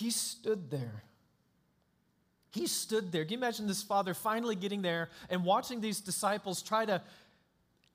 He 0.00 0.10
stood 0.10 0.70
there. 0.70 1.02
He 2.52 2.66
stood 2.66 3.12
there. 3.12 3.24
Can 3.24 3.32
you 3.32 3.38
imagine 3.38 3.66
this 3.66 3.82
father 3.82 4.14
finally 4.14 4.56
getting 4.56 4.80
there 4.80 5.10
and 5.28 5.44
watching 5.44 5.82
these 5.82 6.00
disciples 6.00 6.62
try 6.62 6.86
to 6.86 7.02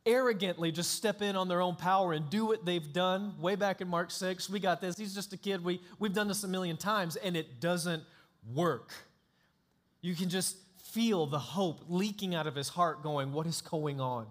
arrogantly 0.06 0.72
just 0.72 0.92
step 0.92 1.24
in 1.24 1.36
on 1.36 1.48
their 1.48 1.62
own 1.62 1.76
power 1.76 2.14
and 2.14 2.30
do 2.30 2.46
what 2.46 2.64
they've 2.64 2.94
done 2.94 3.34
way 3.42 3.56
back 3.56 3.82
in 3.82 3.88
Mark 3.88 4.12
6. 4.12 4.52
We 4.52 4.60
got 4.60 4.82
this. 4.82 4.96
He's 4.96 5.16
just 5.16 5.34
a 5.34 5.38
kid. 5.38 5.64
We, 5.64 5.82
we've 5.98 6.14
done 6.14 6.28
this 6.28 6.44
a 6.44 6.48
million 6.48 6.78
times, 6.78 7.16
and 7.16 7.36
it 7.36 7.60
doesn't 7.60 8.04
work. 8.54 8.94
You 10.02 10.14
can 10.14 10.30
just 10.30 10.58
feel 10.78 11.26
the 11.26 11.40
hope 11.40 11.86
leaking 11.90 12.36
out 12.36 12.46
of 12.46 12.54
his 12.54 12.70
heart, 12.70 13.02
going, 13.02 13.34
What 13.34 13.48
is 13.48 13.62
going 13.62 14.00
on? 14.00 14.28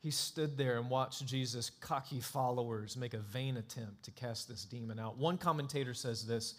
He 0.00 0.10
stood 0.10 0.56
there 0.56 0.78
and 0.78 0.88
watched 0.88 1.26
Jesus' 1.26 1.70
cocky 1.70 2.20
followers 2.20 2.96
make 2.96 3.14
a 3.14 3.18
vain 3.18 3.56
attempt 3.56 4.04
to 4.04 4.10
cast 4.12 4.48
this 4.48 4.64
demon 4.64 4.98
out. 4.98 5.18
One 5.18 5.38
commentator 5.38 5.94
says 5.94 6.26
this 6.26 6.54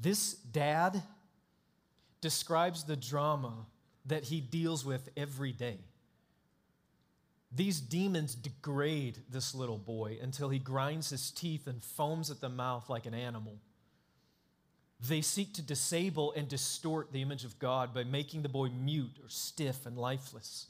this 0.00 0.34
dad 0.34 1.02
describes 2.20 2.84
the 2.84 2.96
drama 2.96 3.66
that 4.06 4.24
he 4.24 4.40
deals 4.40 4.84
with 4.84 5.08
every 5.16 5.52
day. 5.52 5.78
These 7.50 7.80
demons 7.80 8.34
degrade 8.34 9.18
this 9.30 9.54
little 9.54 9.78
boy 9.78 10.18
until 10.20 10.50
he 10.50 10.58
grinds 10.58 11.10
his 11.10 11.30
teeth 11.30 11.66
and 11.66 11.82
foams 11.82 12.30
at 12.30 12.40
the 12.40 12.48
mouth 12.48 12.90
like 12.90 13.06
an 13.06 13.14
animal. 13.14 13.56
They 15.00 15.22
seek 15.22 15.54
to 15.54 15.62
disable 15.62 16.32
and 16.32 16.48
distort 16.48 17.12
the 17.12 17.22
image 17.22 17.44
of 17.44 17.58
God 17.58 17.94
by 17.94 18.04
making 18.04 18.42
the 18.42 18.48
boy 18.48 18.68
mute 18.68 19.18
or 19.22 19.28
stiff 19.28 19.86
and 19.86 19.96
lifeless. 19.96 20.66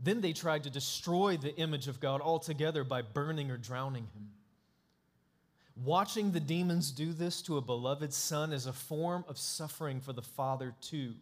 Then 0.00 0.20
they 0.20 0.32
tried 0.32 0.64
to 0.64 0.70
destroy 0.70 1.36
the 1.36 1.56
image 1.56 1.88
of 1.88 2.00
God 2.00 2.20
altogether 2.20 2.84
by 2.84 3.02
burning 3.02 3.50
or 3.50 3.56
drowning 3.56 4.06
him. 4.14 4.30
Watching 5.84 6.32
the 6.32 6.40
demons 6.40 6.90
do 6.90 7.12
this 7.12 7.42
to 7.42 7.56
a 7.56 7.60
beloved 7.60 8.12
son 8.12 8.52
is 8.52 8.66
a 8.66 8.72
form 8.72 9.24
of 9.28 9.38
suffering 9.38 10.00
for 10.00 10.12
the 10.12 10.22
father, 10.22 10.74
too. 10.80 11.14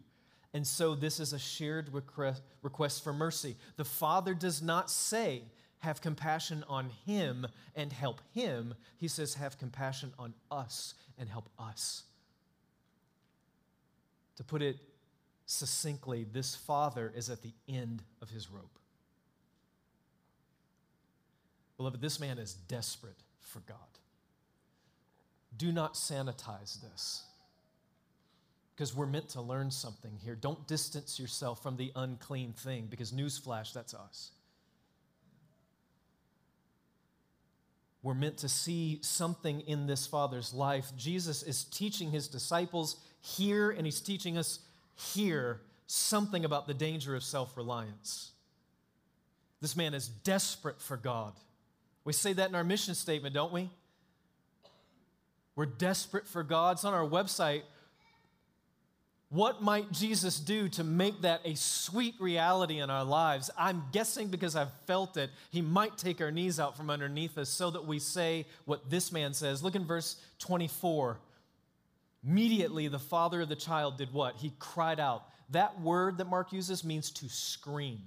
And 0.53 0.65
so, 0.65 0.95
this 0.95 1.19
is 1.19 1.33
a 1.33 1.39
shared 1.39 1.91
request, 1.93 3.03
for 3.03 3.13
mercy. 3.13 3.55
The 3.75 3.85
father 3.85 4.33
does 4.33 4.61
not 4.61 4.89
say, 4.89 5.43
have 5.79 6.01
compassion 6.01 6.63
on 6.67 6.89
him 7.05 7.45
and 7.75 7.93
help 7.93 8.21
him. 8.33 8.73
He 8.97 9.07
says, 9.07 9.35
have 9.35 9.59
compassion 9.59 10.11
on 10.17 10.33
us 10.49 10.95
and 11.19 11.29
help 11.29 11.49
us. 11.59 12.03
To 14.37 14.43
put 14.43 14.61
it 14.61 14.77
succinctly, 15.47 16.25
this 16.31 16.55
father 16.55 17.11
is 17.15 17.29
at 17.29 17.41
the 17.41 17.53
end 17.67 18.03
of 18.21 18.29
his 18.29 18.51
rope. 18.51 18.77
Beloved, 21.77 22.01
this 22.01 22.19
man 22.19 22.37
is 22.37 22.53
desperate 22.53 23.23
for 23.39 23.61
God. 23.61 23.77
Do 25.57 25.71
not 25.71 25.93
sanitize 25.93 26.81
this 26.81 27.23
because 28.75 28.95
we're 28.95 29.07
meant 29.07 29.29
to 29.29 29.41
learn 29.41 29.71
something 29.71 30.11
here. 30.23 30.35
Don't 30.35 30.67
distance 30.67 31.19
yourself 31.19 31.63
from 31.63 31.77
the 31.77 31.91
unclean 31.95 32.53
thing 32.53 32.87
because, 32.89 33.11
newsflash, 33.11 33.73
that's 33.73 33.93
us. 33.93 34.31
We're 38.03 38.13
meant 38.13 38.37
to 38.39 38.49
see 38.49 38.99
something 39.01 39.61
in 39.61 39.87
this 39.87 40.05
Father's 40.05 40.53
life. 40.53 40.91
Jesus 40.95 41.41
is 41.41 41.63
teaching 41.63 42.11
his 42.11 42.27
disciples 42.27 42.97
here, 43.21 43.71
and 43.71 43.85
he's 43.85 43.99
teaching 43.99 44.37
us 44.37 44.59
here 44.97 45.61
something 45.85 46.43
about 46.43 46.67
the 46.67 46.73
danger 46.73 47.15
of 47.15 47.23
self 47.23 47.55
reliance. 47.55 48.31
This 49.61 49.75
man 49.75 49.93
is 49.93 50.07
desperate 50.07 50.81
for 50.81 50.97
God. 50.97 51.33
We 52.03 52.13
say 52.13 52.33
that 52.33 52.49
in 52.49 52.55
our 52.55 52.63
mission 52.63 52.95
statement, 52.95 53.33
don't 53.33 53.51
we? 53.51 53.69
We're 55.55 55.65
desperate 55.65 56.27
for 56.27 56.43
God. 56.43 56.73
It's 56.73 56.85
on 56.85 56.93
our 56.93 57.07
website. 57.07 57.63
What 59.29 59.61
might 59.61 59.91
Jesus 59.91 60.39
do 60.39 60.69
to 60.69 60.85
make 60.85 61.21
that 61.21 61.41
a 61.43 61.55
sweet 61.55 62.15
reality 62.19 62.79
in 62.79 62.89
our 62.89 63.03
lives? 63.03 63.49
I'm 63.57 63.83
guessing 63.91 64.29
because 64.29 64.55
I've 64.55 64.71
felt 64.85 65.17
it, 65.17 65.31
he 65.51 65.61
might 65.61 65.97
take 65.97 66.21
our 66.21 66.31
knees 66.31 66.59
out 66.59 66.77
from 66.77 66.89
underneath 66.89 67.37
us 67.37 67.49
so 67.49 67.69
that 67.71 67.85
we 67.85 67.99
say 67.99 68.45
what 68.63 68.89
this 68.89 69.11
man 69.11 69.33
says. 69.33 69.61
Look 69.61 69.75
in 69.75 69.83
verse 69.83 70.15
24. 70.39 71.17
Immediately, 72.27 72.89
the 72.89 72.99
father 72.99 73.41
of 73.41 73.49
the 73.49 73.55
child 73.55 73.97
did 73.97 74.11
what? 74.11 74.35
He 74.35 74.51
cried 74.59 74.99
out. 74.99 75.23
That 75.51 75.79
word 75.79 76.17
that 76.17 76.27
Mark 76.27 76.51
uses 76.51 76.83
means 76.83 77.09
to 77.11 77.29
scream. 77.29 78.01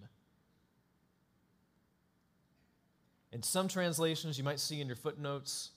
In 3.32 3.42
some 3.42 3.66
translations, 3.66 4.36
you 4.36 4.44
might 4.44 4.60
see 4.60 4.80
in 4.80 4.88
your 4.88 4.96
footnotes, 4.96 5.70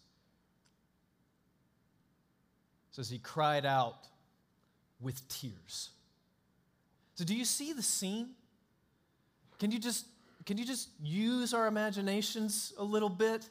says 2.92 3.10
he 3.10 3.18
cried 3.18 3.66
out 3.66 4.08
with 5.00 5.26
tears. 5.30 5.92
So 7.16 7.24
do 7.24 7.36
you 7.36 7.46
see 7.46 7.72
the 7.72 7.84
scene? 7.84 8.32
Can 9.60 9.72
you 9.72 9.80
just 9.80 10.06
can 10.46 10.58
you 10.58 10.66
just 10.66 10.90
use 11.02 11.54
our 11.54 11.68
imaginations 11.68 12.74
a 12.78 12.84
little 12.84 13.10
bit? 13.10 13.48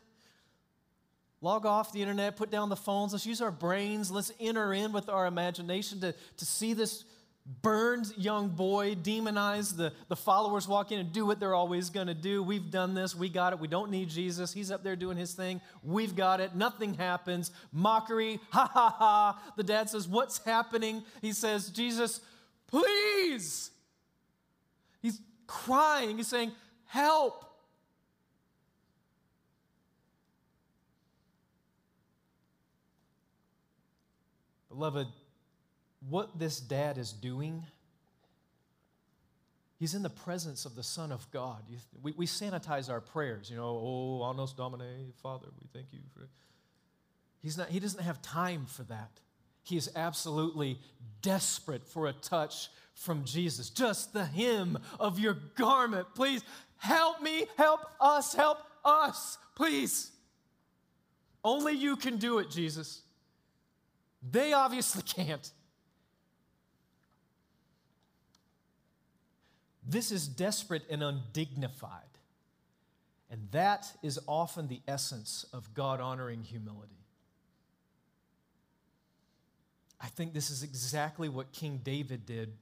Log 1.42 1.66
off 1.66 1.92
the 1.92 2.00
internet, 2.00 2.36
put 2.36 2.52
down 2.52 2.68
the 2.68 2.76
phones, 2.76 3.12
let's 3.12 3.26
use 3.26 3.42
our 3.42 3.50
brains, 3.50 4.12
let's 4.12 4.30
enter 4.38 4.72
in 4.72 4.92
with 4.92 5.08
our 5.08 5.26
imagination 5.26 6.00
to, 6.00 6.14
to 6.36 6.46
see 6.46 6.72
this 6.72 7.04
burned 7.62 8.12
young 8.16 8.48
boy 8.48 8.94
demonize 8.94 9.76
the, 9.76 9.92
the 10.06 10.14
followers 10.14 10.68
walk 10.68 10.92
in 10.92 11.00
and 11.00 11.12
do 11.12 11.26
what 11.26 11.40
they're 11.40 11.56
always 11.56 11.90
going 11.90 12.06
to 12.06 12.14
do. 12.14 12.40
We've 12.44 12.70
done 12.70 12.94
this 12.94 13.16
we 13.16 13.28
got 13.28 13.52
it 13.52 13.58
we 13.58 13.66
don't 13.66 13.90
need 13.90 14.10
jesus 14.10 14.52
he's 14.52 14.70
up 14.70 14.84
there 14.84 14.94
doing 14.94 15.16
his 15.16 15.34
thing 15.34 15.60
we've 15.82 16.14
got 16.14 16.38
it 16.38 16.54
nothing 16.54 16.94
happens 16.94 17.50
mockery 17.72 18.38
ha 18.50 18.70
ha 18.72 18.94
ha. 18.96 19.42
The 19.56 19.64
dad 19.64 19.90
says 19.90 20.06
what's 20.06 20.38
happening? 20.44 21.02
He 21.20 21.32
says 21.32 21.70
jesus 21.70 22.20
please. 22.68 23.72
He's 25.00 25.20
crying 25.48 26.18
he's 26.18 26.28
saying 26.28 26.52
help 26.84 27.44
beloved 34.72 35.06
what 36.08 36.38
this 36.38 36.58
dad 36.58 36.98
is 36.98 37.12
doing, 37.12 37.64
he's 39.78 39.94
in 39.94 40.02
the 40.02 40.10
presence 40.10 40.64
of 40.64 40.74
the 40.74 40.82
Son 40.82 41.12
of 41.12 41.30
God. 41.30 41.62
We, 42.02 42.12
we 42.16 42.26
sanitize 42.26 42.90
our 42.90 43.00
prayers, 43.00 43.50
you 43.50 43.56
know, 43.56 43.80
oh, 43.82 44.24
Anos 44.24 44.52
Domine, 44.52 45.12
Father, 45.22 45.46
we 45.60 45.68
thank 45.72 45.92
you 45.92 46.00
for. 46.14 46.28
He's 47.40 47.58
not, 47.58 47.68
he 47.68 47.80
doesn't 47.80 48.02
have 48.02 48.22
time 48.22 48.66
for 48.66 48.82
that. 48.84 49.10
He 49.62 49.76
is 49.76 49.90
absolutely 49.94 50.78
desperate 51.20 51.86
for 51.86 52.08
a 52.08 52.12
touch 52.12 52.68
from 52.94 53.24
Jesus. 53.24 53.70
Just 53.70 54.12
the 54.12 54.24
hem 54.24 54.78
of 54.98 55.18
your 55.18 55.34
garment. 55.56 56.08
Please 56.14 56.42
help 56.78 57.22
me, 57.22 57.46
help 57.56 57.80
us, 58.00 58.34
help 58.34 58.58
us, 58.84 59.38
please. 59.54 60.10
Only 61.44 61.74
you 61.74 61.96
can 61.96 62.16
do 62.16 62.38
it, 62.38 62.50
Jesus. 62.50 63.02
They 64.30 64.52
obviously 64.52 65.02
can't. 65.06 65.50
This 69.86 70.12
is 70.12 70.28
desperate 70.28 70.84
and 70.90 71.02
undignified. 71.02 72.02
And 73.30 73.48
that 73.50 73.90
is 74.02 74.20
often 74.28 74.68
the 74.68 74.80
essence 74.86 75.46
of 75.52 75.72
God 75.74 76.00
honoring 76.00 76.42
humility. 76.42 77.02
I 80.00 80.08
think 80.08 80.34
this 80.34 80.50
is 80.50 80.62
exactly 80.62 81.28
what 81.28 81.52
King 81.52 81.80
David 81.82 82.26
did 82.26 82.52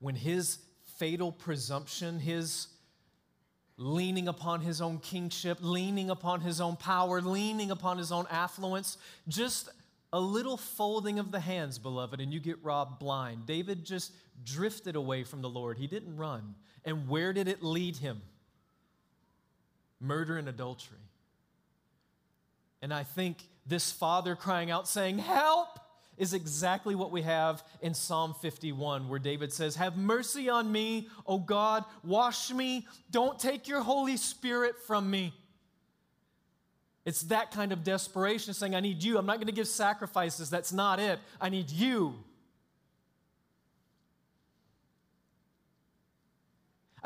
when 0.00 0.14
his 0.14 0.58
fatal 0.98 1.32
presumption, 1.32 2.18
his 2.18 2.68
leaning 3.78 4.28
upon 4.28 4.60
his 4.60 4.80
own 4.80 4.98
kingship, 4.98 5.58
leaning 5.60 6.10
upon 6.10 6.40
his 6.40 6.60
own 6.60 6.76
power, 6.76 7.20
leaning 7.20 7.70
upon 7.70 7.98
his 7.98 8.10
own 8.10 8.26
affluence, 8.30 8.98
just 9.28 9.68
a 10.12 10.20
little 10.20 10.56
folding 10.56 11.18
of 11.18 11.32
the 11.32 11.40
hands, 11.40 11.78
beloved, 11.78 12.20
and 12.20 12.32
you 12.32 12.40
get 12.40 12.62
robbed 12.62 12.98
blind. 12.98 13.46
David 13.46 13.84
just 13.84 14.12
drifted 14.44 14.96
away 14.96 15.24
from 15.24 15.42
the 15.42 15.48
Lord. 15.48 15.78
He 15.78 15.86
didn't 15.86 16.16
run. 16.16 16.54
And 16.84 17.08
where 17.08 17.32
did 17.32 17.48
it 17.48 17.62
lead 17.62 17.96
him? 17.96 18.22
Murder 20.00 20.36
and 20.38 20.48
adultery. 20.48 20.98
And 22.82 22.94
I 22.94 23.02
think 23.02 23.38
this 23.66 23.90
father 23.90 24.36
crying 24.36 24.70
out, 24.70 24.86
saying, 24.86 25.18
Help! 25.18 25.80
is 26.16 26.32
exactly 26.32 26.94
what 26.94 27.12
we 27.12 27.22
have 27.22 27.62
in 27.82 27.92
Psalm 27.94 28.34
51, 28.40 29.08
where 29.08 29.18
David 29.18 29.52
says, 29.52 29.76
Have 29.76 29.96
mercy 29.96 30.48
on 30.48 30.70
me, 30.70 31.08
O 31.26 31.38
God, 31.38 31.84
wash 32.02 32.50
me, 32.50 32.86
don't 33.10 33.38
take 33.38 33.68
your 33.68 33.82
Holy 33.82 34.16
Spirit 34.16 34.76
from 34.86 35.10
me. 35.10 35.34
It's 37.06 37.22
that 37.22 37.52
kind 37.52 37.72
of 37.72 37.84
desperation 37.84 38.52
saying, 38.52 38.74
I 38.74 38.80
need 38.80 39.02
you. 39.02 39.16
I'm 39.16 39.26
not 39.26 39.36
going 39.36 39.46
to 39.46 39.52
give 39.52 39.68
sacrifices. 39.68 40.50
That's 40.50 40.72
not 40.72 40.98
it. 40.98 41.20
I 41.40 41.48
need 41.48 41.70
you. 41.70 42.16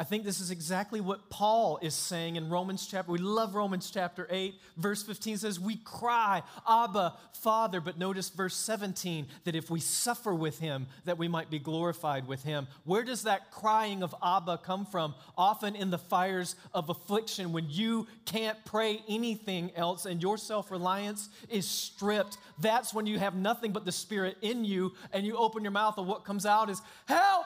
I 0.01 0.05
think 0.05 0.25
this 0.25 0.41
is 0.41 0.51
exactly 0.51 1.03
what 1.03 1.29
Paul 1.29 1.79
is 1.83 1.93
saying 1.93 2.37
in 2.37 2.49
Romans 2.49 2.87
chapter. 2.91 3.13
We 3.13 3.19
love 3.19 3.55
Romans 3.55 3.91
chapter 3.91 4.27
8. 4.31 4.55
Verse 4.79 5.03
15 5.03 5.37
says, 5.37 5.61
We 5.61 5.77
cry, 5.77 6.43
Abba, 6.67 7.17
Father. 7.35 7.83
But 7.83 7.99
notice 7.99 8.31
verse 8.31 8.57
17 8.57 9.27
that 9.45 9.55
if 9.55 9.69
we 9.69 9.79
suffer 9.79 10.35
with 10.35 10.59
him, 10.59 10.87
that 11.05 11.19
we 11.19 11.29
might 11.29 11.51
be 11.51 11.59
glorified 11.59 12.27
with 12.27 12.43
him. 12.43 12.67
Where 12.85 13.05
does 13.05 13.25
that 13.25 13.51
crying 13.51 14.03
of 14.03 14.15
Abba 14.25 14.63
come 14.65 14.87
from? 14.87 15.15
Often 15.37 15.77
in 15.77 15.91
the 15.91 15.99
fires 15.99 16.57
of 16.73 16.89
affliction 16.89 17.53
when 17.53 17.67
you 17.69 18.07
can't 18.25 18.57
pray 18.65 19.03
anything 19.07 19.71
else 19.77 20.07
and 20.07 20.23
your 20.23 20.39
self 20.39 20.71
reliance 20.71 21.29
is 21.51 21.69
stripped. 21.69 22.39
That's 22.59 22.95
when 22.95 23.05
you 23.05 23.19
have 23.19 23.35
nothing 23.35 23.73
but 23.73 23.85
the 23.85 23.93
Spirit 23.93 24.39
in 24.41 24.65
you 24.65 24.95
and 25.13 25.27
you 25.27 25.37
open 25.37 25.63
your 25.63 25.73
mouth 25.73 25.99
and 25.99 26.07
what 26.07 26.25
comes 26.25 26.47
out 26.47 26.71
is, 26.71 26.81
Help! 27.05 27.45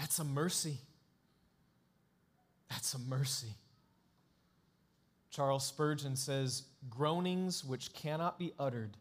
That's 0.00 0.18
a 0.18 0.24
mercy. 0.24 0.78
That's 2.70 2.94
a 2.94 2.98
mercy. 2.98 3.54
Charles 5.30 5.66
Spurgeon 5.66 6.16
says, 6.16 6.62
Groanings 6.88 7.62
which 7.62 7.92
cannot 7.92 8.38
be 8.38 8.54
uttered 8.58 8.96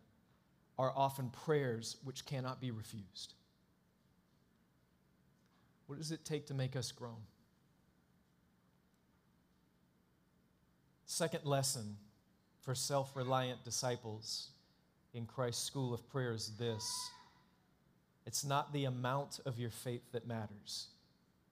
are 0.77 0.91
often 0.93 1.29
prayers 1.29 1.95
which 2.03 2.25
cannot 2.25 2.59
be 2.59 2.71
refused. 2.71 3.33
What 5.88 5.99
does 5.99 6.12
it 6.12 6.25
take 6.25 6.47
to 6.47 6.53
make 6.53 6.75
us 6.75 6.91
groan? 6.91 7.23
Second 11.05 11.45
lesson 11.45 11.95
for 12.59 12.75
self 12.75 13.15
reliant 13.15 13.63
disciples 13.63 14.49
in 15.13 15.25
Christ's 15.25 15.63
school 15.63 15.93
of 15.93 16.07
prayer 16.09 16.33
is 16.33 16.51
this 16.59 17.09
it's 18.30 18.46
not 18.46 18.72
the 18.74 18.86
amount 18.86 19.39
of 19.48 19.58
your 19.58 19.72
faith 19.72 20.04
that 20.12 20.28
matters, 20.28 20.89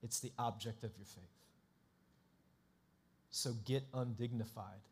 it's 0.00 0.20
the 0.20 0.30
object 0.38 0.84
of 0.84 0.92
your 0.96 1.06
faith. 1.06 1.24
So 3.32 3.54
get 3.64 3.82
undignified 3.92 4.86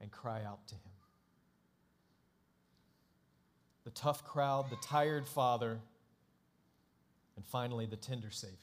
and 0.00 0.10
cry 0.10 0.42
out 0.42 0.66
to 0.68 0.74
Him. 0.74 0.94
The 3.84 3.90
tough 3.90 4.24
crowd, 4.24 4.70
the 4.70 4.78
tired 4.82 5.28
father, 5.28 5.80
and 7.36 7.44
finally 7.44 7.84
the 7.84 7.96
tender 7.96 8.30
Savior. 8.30 8.56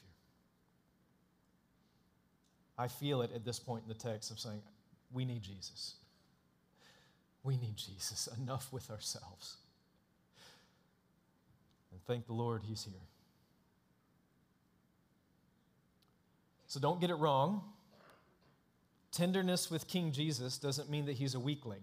I 2.76 2.88
feel 2.88 3.22
it 3.22 3.30
at 3.32 3.44
this 3.44 3.60
point 3.60 3.84
in 3.84 3.88
the 3.88 3.94
text 3.94 4.32
of 4.32 4.40
saying, 4.40 4.60
we 5.12 5.24
need 5.24 5.44
Jesus. 5.44 5.94
We 7.44 7.58
need 7.58 7.76
Jesus. 7.76 8.28
Enough 8.40 8.72
with 8.72 8.90
ourselves. 8.90 9.58
Thank 12.06 12.26
the 12.26 12.32
Lord, 12.32 12.62
He's 12.64 12.84
here. 12.84 12.94
So 16.66 16.80
don't 16.80 17.00
get 17.00 17.10
it 17.10 17.14
wrong. 17.14 17.62
Tenderness 19.12 19.70
with 19.70 19.86
King 19.86 20.10
Jesus 20.10 20.58
doesn't 20.58 20.90
mean 20.90 21.06
that 21.06 21.12
He's 21.12 21.34
a 21.34 21.40
weakling. 21.40 21.82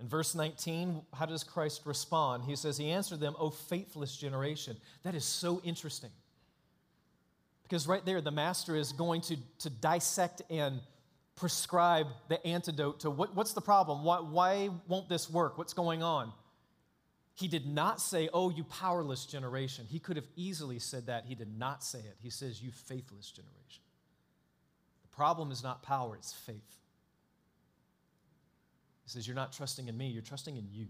In 0.00 0.08
verse 0.08 0.34
19, 0.34 1.00
how 1.14 1.24
does 1.24 1.44
Christ 1.44 1.82
respond? 1.86 2.44
He 2.44 2.56
says, 2.56 2.76
He 2.76 2.90
answered 2.90 3.20
them, 3.20 3.34
O 3.38 3.48
faithless 3.50 4.16
generation. 4.16 4.76
That 5.02 5.14
is 5.14 5.24
so 5.24 5.62
interesting. 5.64 6.10
Because 7.62 7.86
right 7.86 8.04
there, 8.04 8.20
the 8.20 8.30
master 8.30 8.76
is 8.76 8.92
going 8.92 9.22
to, 9.22 9.36
to 9.60 9.70
dissect 9.70 10.42
and 10.50 10.80
prescribe 11.36 12.06
the 12.28 12.44
antidote 12.46 13.00
to 13.00 13.10
what, 13.10 13.34
what's 13.34 13.54
the 13.54 13.60
problem? 13.60 14.04
Why, 14.04 14.18
why 14.18 14.68
won't 14.86 15.08
this 15.08 15.30
work? 15.30 15.56
What's 15.58 15.72
going 15.72 16.02
on? 16.02 16.32
He 17.34 17.48
did 17.48 17.66
not 17.66 18.00
say, 18.00 18.28
Oh, 18.32 18.50
you 18.50 18.64
powerless 18.64 19.26
generation. 19.26 19.86
He 19.88 19.98
could 19.98 20.16
have 20.16 20.28
easily 20.36 20.78
said 20.78 21.06
that. 21.06 21.26
He 21.26 21.34
did 21.34 21.58
not 21.58 21.82
say 21.82 21.98
it. 21.98 22.16
He 22.20 22.30
says, 22.30 22.62
You 22.62 22.70
faithless 22.70 23.30
generation. 23.30 23.82
The 25.02 25.16
problem 25.16 25.50
is 25.50 25.62
not 25.62 25.82
power, 25.82 26.14
it's 26.14 26.32
faith. 26.32 26.78
He 29.02 29.10
says, 29.10 29.26
You're 29.26 29.36
not 29.36 29.52
trusting 29.52 29.88
in 29.88 29.96
me, 29.96 30.08
you're 30.08 30.22
trusting 30.22 30.56
in 30.56 30.68
you. 30.70 30.86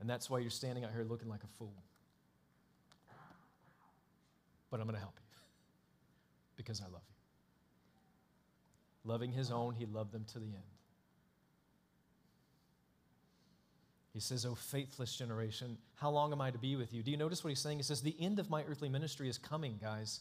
And 0.00 0.10
that's 0.10 0.28
why 0.28 0.38
you're 0.38 0.50
standing 0.50 0.84
out 0.84 0.92
here 0.92 1.04
looking 1.04 1.28
like 1.28 1.44
a 1.44 1.58
fool. 1.58 1.74
But 4.70 4.80
I'm 4.80 4.86
going 4.86 4.94
to 4.94 5.00
help 5.00 5.18
you 5.18 5.26
because 6.56 6.80
I 6.80 6.84
love 6.84 7.02
you. 7.08 7.14
Loving 9.10 9.32
his 9.32 9.50
own, 9.50 9.74
he 9.74 9.86
loved 9.86 10.12
them 10.12 10.24
to 10.32 10.38
the 10.38 10.46
end. 10.46 10.79
He 14.12 14.20
says, 14.20 14.44
Oh, 14.44 14.54
faithless 14.54 15.14
generation, 15.16 15.78
how 15.94 16.10
long 16.10 16.32
am 16.32 16.40
I 16.40 16.50
to 16.50 16.58
be 16.58 16.76
with 16.76 16.92
you? 16.92 17.02
Do 17.02 17.10
you 17.10 17.16
notice 17.16 17.44
what 17.44 17.48
he's 17.48 17.60
saying? 17.60 17.78
He 17.78 17.82
says, 17.82 18.02
The 18.02 18.16
end 18.18 18.38
of 18.38 18.50
my 18.50 18.64
earthly 18.64 18.88
ministry 18.88 19.28
is 19.28 19.38
coming, 19.38 19.78
guys. 19.80 20.20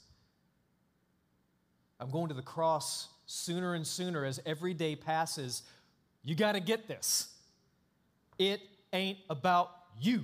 I'm 2.00 2.12
going 2.12 2.30
to 2.30 2.34
the 2.34 2.42
cross 2.42 3.10
sooner 3.26 3.74
and 3.74 3.86
sooner 3.86 4.26
as 4.26 4.40
every 4.46 4.74
day 4.74 4.96
passes. 4.96 5.64
You 6.24 6.36
got 6.36 6.54
to 6.54 6.60
get 6.60 6.88
this. 6.88 7.30
It 8.38 8.62
ain't 8.94 9.18
about 9.30 9.72
you. 10.00 10.24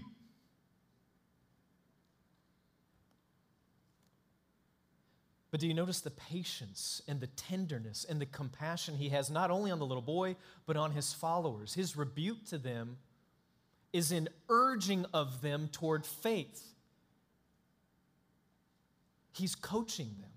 But 5.52 5.62
do 5.62 5.68
you 5.68 5.74
notice 5.74 6.02
the 6.02 6.12
patience 6.12 7.02
and 7.08 7.22
the 7.22 7.28
tenderness 7.28 8.06
and 8.10 8.20
the 8.20 8.26
compassion 8.26 8.96
he 8.96 9.10
has 9.10 9.30
not 9.30 9.52
only 9.52 9.72
on 9.72 9.80
the 9.80 9.86
little 9.86 10.02
boy, 10.02 10.36
but 10.66 10.76
on 10.76 10.92
his 10.92 11.14
followers? 11.14 11.74
His 11.74 11.96
rebuke 11.96 12.46
to 12.48 12.58
them 12.58 12.98
is 13.96 14.12
an 14.12 14.28
urging 14.50 15.06
of 15.14 15.42
them 15.42 15.70
toward 15.72 16.06
faith. 16.06 16.62
He's 19.32 19.56
coaching 19.56 20.10
them 20.20 20.32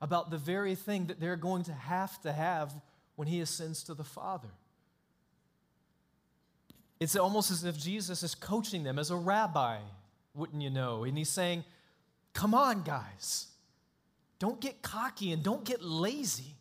about 0.00 0.30
the 0.30 0.38
very 0.38 0.74
thing 0.74 1.08
that 1.08 1.20
they're 1.20 1.36
going 1.36 1.64
to 1.64 1.72
have 1.74 2.18
to 2.22 2.32
have 2.32 2.72
when 3.16 3.28
he 3.28 3.42
ascends 3.42 3.82
to 3.84 3.92
the 3.92 4.04
Father. 4.04 4.48
It's 6.98 7.14
almost 7.14 7.50
as 7.50 7.62
if 7.62 7.78
Jesus 7.78 8.22
is 8.22 8.34
coaching 8.34 8.84
them 8.84 8.98
as 8.98 9.10
a 9.10 9.16
rabbi, 9.16 9.76
wouldn't 10.34 10.62
you 10.62 10.70
know? 10.70 11.04
And 11.04 11.18
he's 11.18 11.28
saying, 11.28 11.62
Come 12.32 12.54
on, 12.54 12.84
guys. 12.84 13.48
Don't 14.38 14.62
get 14.62 14.80
cocky 14.80 15.30
and 15.32 15.42
don't 15.42 15.64
get 15.64 15.82
lazy. 15.82 16.54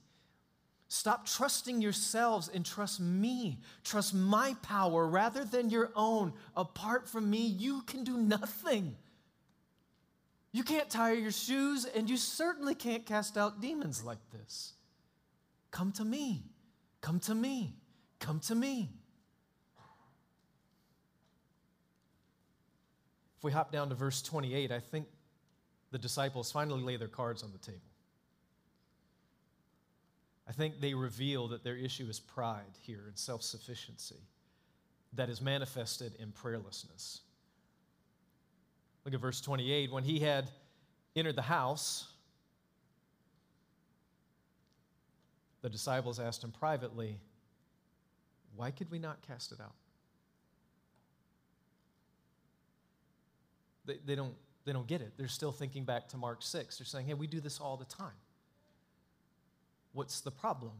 Stop 0.89 1.27
trusting 1.27 1.81
yourselves 1.83 2.49
and 2.51 2.65
trust 2.65 2.99
me. 2.99 3.59
Trust 3.83 4.15
my 4.15 4.55
power 4.63 5.07
rather 5.07 5.45
than 5.45 5.69
your 5.69 5.91
own. 5.95 6.33
Apart 6.55 7.07
from 7.07 7.29
me, 7.29 7.45
you 7.45 7.83
can 7.83 8.03
do 8.03 8.17
nothing. 8.17 8.95
You 10.51 10.63
can't 10.63 10.89
tie 10.89 11.11
your 11.11 11.31
shoes, 11.31 11.85
and 11.85 12.09
you 12.09 12.17
certainly 12.17 12.73
can't 12.73 13.05
cast 13.05 13.37
out 13.37 13.61
demons 13.61 14.03
like 14.03 14.17
this. 14.31 14.73
Come 15.69 15.91
to 15.91 16.03
me. 16.03 16.43
Come 17.01 17.19
to 17.21 17.35
me. 17.35 17.75
Come 18.17 18.39
to 18.41 18.55
me. 18.55 18.89
If 23.37 23.43
we 23.43 23.51
hop 23.51 23.71
down 23.71 23.89
to 23.89 23.95
verse 23.95 24.23
28, 24.23 24.71
I 24.71 24.79
think 24.79 25.07
the 25.91 25.99
disciples 25.99 26.51
finally 26.51 26.81
lay 26.81 26.97
their 26.97 27.07
cards 27.07 27.43
on 27.43 27.51
the 27.51 27.59
table. 27.59 27.88
I 30.49 30.51
think 30.51 30.81
they 30.81 30.95
reveal 30.95 31.47
that 31.49 31.63
their 31.63 31.75
issue 31.75 32.07
is 32.09 32.19
pride 32.19 32.75
here 32.81 33.03
and 33.07 33.15
self 33.15 33.43
sufficiency 33.43 34.23
that 35.13 35.29
is 35.29 35.41
manifested 35.41 36.15
in 36.19 36.31
prayerlessness. 36.31 37.19
Look 39.05 39.13
at 39.13 39.19
verse 39.19 39.41
28. 39.41 39.91
When 39.91 40.03
he 40.03 40.19
had 40.19 40.49
entered 41.15 41.35
the 41.35 41.43
house, 41.43 42.11
the 45.61 45.69
disciples 45.69 46.19
asked 46.19 46.43
him 46.43 46.51
privately, 46.51 47.19
Why 48.55 48.71
could 48.71 48.89
we 48.89 48.97
not 48.97 49.21
cast 49.27 49.51
it 49.51 49.59
out? 49.61 49.75
They, 53.85 53.97
they, 54.03 54.15
don't, 54.15 54.33
they 54.65 54.73
don't 54.73 54.87
get 54.87 55.01
it. 55.01 55.13
They're 55.15 55.27
still 55.27 55.51
thinking 55.51 55.83
back 55.83 56.07
to 56.09 56.17
Mark 56.17 56.41
6. 56.41 56.79
They're 56.79 56.85
saying, 56.85 57.05
Hey, 57.05 57.13
we 57.13 57.27
do 57.27 57.39
this 57.39 57.59
all 57.59 57.77
the 57.77 57.85
time. 57.85 58.13
What's 59.99 60.21
the 60.21 60.31
problem? 60.31 60.71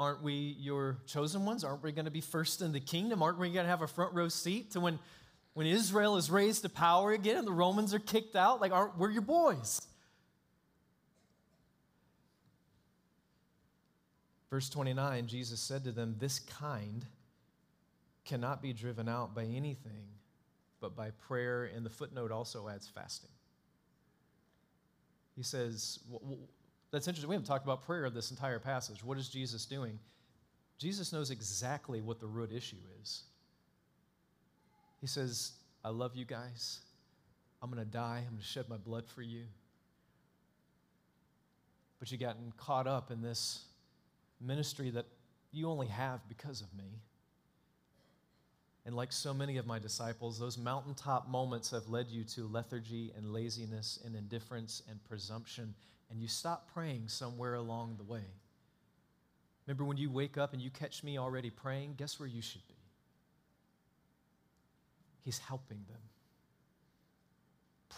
Aren't 0.00 0.20
we 0.20 0.56
your 0.58 0.98
chosen 1.06 1.44
ones? 1.44 1.62
Aren't 1.62 1.84
we 1.84 1.92
going 1.92 2.06
to 2.06 2.10
be 2.10 2.20
first 2.20 2.60
in 2.60 2.72
the 2.72 2.80
kingdom? 2.80 3.22
Aren't 3.22 3.38
we 3.38 3.52
going 3.52 3.66
to 3.66 3.70
have 3.70 3.82
a 3.82 3.86
front 3.86 4.12
row 4.14 4.26
seat 4.26 4.72
to 4.72 4.80
when, 4.80 4.98
when 5.52 5.68
Israel 5.68 6.16
is 6.16 6.28
raised 6.28 6.62
to 6.62 6.68
power 6.68 7.12
again 7.12 7.36
and 7.36 7.46
the 7.46 7.52
Romans 7.52 7.94
are 7.94 8.00
kicked 8.00 8.34
out? 8.34 8.60
Like, 8.60 8.72
aren't 8.72 8.98
we 8.98 9.12
your 9.12 9.22
boys? 9.22 9.80
Verse 14.50 14.68
29, 14.68 15.28
Jesus 15.28 15.60
said 15.60 15.84
to 15.84 15.92
them, 15.92 16.16
This 16.18 16.40
kind 16.40 17.06
cannot 18.24 18.60
be 18.60 18.72
driven 18.72 19.08
out 19.08 19.36
by 19.36 19.44
anything 19.44 20.08
but 20.80 20.96
by 20.96 21.12
prayer. 21.12 21.70
And 21.72 21.86
the 21.86 21.90
footnote 21.90 22.32
also 22.32 22.68
adds 22.68 22.88
fasting. 22.88 23.30
He 25.36 25.44
says, 25.44 26.00
that's 26.94 27.08
interesting. 27.08 27.28
We 27.28 27.34
haven't 27.34 27.48
talked 27.48 27.64
about 27.64 27.82
prayer 27.82 28.08
this 28.08 28.30
entire 28.30 28.60
passage. 28.60 29.02
What 29.02 29.18
is 29.18 29.28
Jesus 29.28 29.66
doing? 29.66 29.98
Jesus 30.78 31.12
knows 31.12 31.32
exactly 31.32 32.00
what 32.00 32.20
the 32.20 32.26
root 32.26 32.52
issue 32.52 32.76
is. 33.02 33.24
He 35.00 35.08
says, 35.08 35.52
I 35.84 35.88
love 35.88 36.14
you 36.14 36.24
guys. 36.24 36.80
I'm 37.60 37.70
going 37.70 37.84
to 37.84 37.90
die. 37.90 38.18
I'm 38.18 38.34
going 38.34 38.38
to 38.38 38.44
shed 38.46 38.68
my 38.68 38.76
blood 38.76 39.08
for 39.08 39.22
you. 39.22 39.42
But 41.98 42.12
you've 42.12 42.20
gotten 42.20 42.52
caught 42.56 42.86
up 42.86 43.10
in 43.10 43.22
this 43.22 43.64
ministry 44.40 44.90
that 44.90 45.06
you 45.50 45.68
only 45.68 45.88
have 45.88 46.20
because 46.28 46.60
of 46.60 46.72
me. 46.76 47.00
And 48.86 48.94
like 48.94 49.10
so 49.10 49.34
many 49.34 49.56
of 49.56 49.66
my 49.66 49.80
disciples, 49.80 50.38
those 50.38 50.58
mountaintop 50.58 51.28
moments 51.28 51.72
have 51.72 51.88
led 51.88 52.08
you 52.08 52.22
to 52.24 52.46
lethargy 52.46 53.12
and 53.16 53.32
laziness 53.32 53.98
and 54.04 54.14
indifference 54.14 54.82
and 54.88 55.02
presumption 55.04 55.74
and 56.14 56.22
you 56.22 56.28
stop 56.28 56.72
praying 56.72 57.08
somewhere 57.08 57.54
along 57.54 57.96
the 57.96 58.04
way. 58.04 58.22
Remember 59.66 59.84
when 59.84 59.96
you 59.96 60.08
wake 60.08 60.38
up 60.38 60.52
and 60.52 60.62
you 60.62 60.70
catch 60.70 61.02
me 61.02 61.18
already 61.18 61.50
praying? 61.50 61.94
Guess 61.96 62.20
where 62.20 62.28
you 62.28 62.40
should 62.40 62.66
be? 62.68 62.76
He's 65.24 65.40
helping 65.40 65.78
them. 65.88 65.98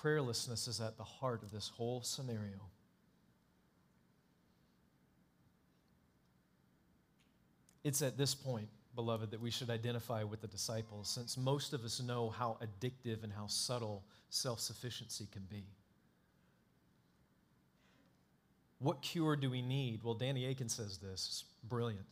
Prayerlessness 0.03 0.67
is 0.67 0.81
at 0.81 0.97
the 0.97 1.05
heart 1.05 1.43
of 1.43 1.51
this 1.51 1.69
whole 1.69 2.01
scenario. 2.01 2.71
It's 7.85 8.01
at 8.01 8.17
this 8.17 8.35
point, 8.35 8.69
beloved, 8.95 9.31
that 9.31 9.43
we 9.43 9.51
should 9.51 9.69
identify 9.69 10.23
with 10.23 10.41
the 10.41 10.49
disciples, 10.49 11.11
since 11.11 11.37
most 11.37 11.75
of 11.75 11.85
us 11.85 12.01
know 12.01 12.31
how 12.31 12.57
addictive 12.63 13.25
and 13.25 13.33
how 13.33 13.47
subtle 13.47 14.05
self 14.31 14.59
sufficiency 14.61 15.29
can 15.31 15.43
be. 15.51 15.67
What 18.79 19.03
cure 19.03 19.37
do 19.37 19.51
we 19.51 19.63
need? 19.63 20.01
Well, 20.03 20.15
Danny 20.15 20.47
Akin 20.47 20.69
says 20.69 20.99
this. 20.99 21.45
Brilliant. 21.65 22.07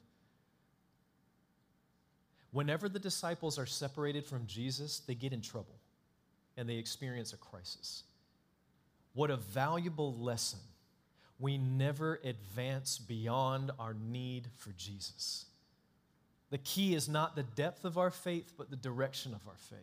Whenever 2.53 2.89
the 2.89 2.99
disciples 2.99 3.59
are 3.59 3.67
separated 3.67 4.25
from 4.25 4.47
Jesus, 4.47 5.01
they 5.01 5.15
get 5.15 5.33
in 5.33 5.41
trouble 5.41 5.75
and 6.57 6.69
they 6.69 6.77
experience 6.77 7.33
a 7.33 7.37
crisis. 7.37 8.05
What 9.13 9.31
a 9.31 9.37
valuable 9.37 10.15
lesson. 10.15 10.61
We 11.39 11.59
never 11.59 12.21
advance 12.23 12.99
beyond 12.99 13.73
our 13.79 13.95
need 13.95 14.49
for 14.57 14.71
Jesus. 14.71 15.47
The 16.51 16.59
key 16.59 16.95
is 16.95 17.09
not 17.09 17.35
the 17.35 17.43
depth 17.43 17.85
of 17.85 17.99
our 17.99 18.11
faith, 18.11 18.53
but 18.57 18.71
the 18.71 18.77
direction 18.77 19.35
of 19.35 19.47
our 19.49 19.57
faith. 19.57 19.81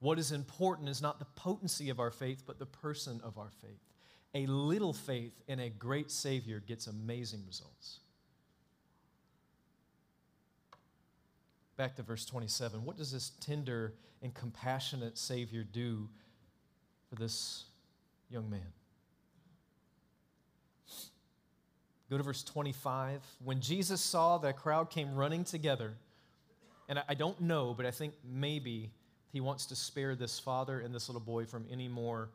What 0.00 0.18
is 0.18 0.32
important 0.32 0.90
is 0.90 1.00
not 1.00 1.18
the 1.18 1.24
potency 1.24 1.88
of 1.88 1.98
our 1.98 2.10
faith, 2.10 2.42
but 2.46 2.58
the 2.58 2.66
person 2.66 3.22
of 3.24 3.38
our 3.38 3.50
faith. 3.62 3.93
A 4.34 4.46
little 4.46 4.92
faith 4.92 5.32
in 5.46 5.60
a 5.60 5.70
great 5.70 6.10
Savior 6.10 6.60
gets 6.66 6.86
amazing 6.86 7.44
results. 7.46 8.00
Back 11.76 11.96
to 11.96 12.02
verse 12.02 12.24
27. 12.24 12.84
What 12.84 12.96
does 12.96 13.12
this 13.12 13.32
tender 13.40 13.94
and 14.22 14.34
compassionate 14.34 15.18
Savior 15.18 15.64
do 15.64 16.08
for 17.08 17.16
this 17.16 17.64
young 18.28 18.48
man? 18.50 18.72
Go 22.10 22.18
to 22.18 22.22
verse 22.22 22.42
25. 22.44 23.22
When 23.42 23.60
Jesus 23.60 24.00
saw 24.00 24.38
that 24.38 24.48
a 24.48 24.52
crowd 24.52 24.90
came 24.90 25.14
running 25.14 25.44
together, 25.44 25.94
and 26.88 27.02
I 27.08 27.14
don't 27.14 27.40
know, 27.40 27.74
but 27.74 27.86
I 27.86 27.90
think 27.90 28.14
maybe 28.24 28.90
he 29.32 29.40
wants 29.40 29.66
to 29.66 29.76
spare 29.76 30.14
this 30.14 30.38
father 30.38 30.80
and 30.80 30.94
this 30.94 31.08
little 31.08 31.20
boy 31.20 31.44
from 31.46 31.66
any 31.70 31.88
more 31.88 32.28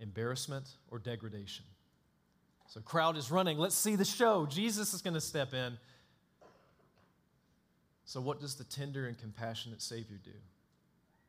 embarrassment 0.00 0.68
or 0.90 0.98
degradation. 0.98 1.64
So, 2.68 2.80
crowd 2.80 3.16
is 3.16 3.30
running. 3.30 3.58
Let's 3.58 3.74
see 3.74 3.96
the 3.96 4.04
show. 4.04 4.46
Jesus 4.46 4.94
is 4.94 5.02
going 5.02 5.14
to 5.14 5.20
step 5.20 5.54
in. 5.54 5.76
So, 8.04 8.20
what 8.20 8.40
does 8.40 8.54
the 8.54 8.64
tender 8.64 9.06
and 9.06 9.18
compassionate 9.18 9.82
Savior 9.82 10.18
do? 10.22 10.30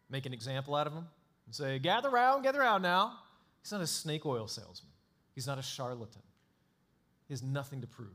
Make 0.10 0.26
an 0.26 0.34
example 0.34 0.76
out 0.76 0.88
of 0.88 0.94
him 0.94 1.08
and 1.46 1.56
say, 1.56 1.80
Gather 1.80 2.10
around, 2.10 2.44
gather 2.44 2.62
around 2.62 2.82
now. 2.82 3.20
He's 3.62 3.72
not 3.72 3.82
a 3.82 3.88
snake 3.88 4.26
oil 4.26 4.48
salesman, 4.48 4.92
he's 5.36 5.48
not 5.48 5.60
a 5.60 5.62
charlatan. 5.62 6.22
He 7.28 7.34
has 7.34 7.44
nothing 7.44 7.82
to 7.82 7.88
prove. 7.88 8.10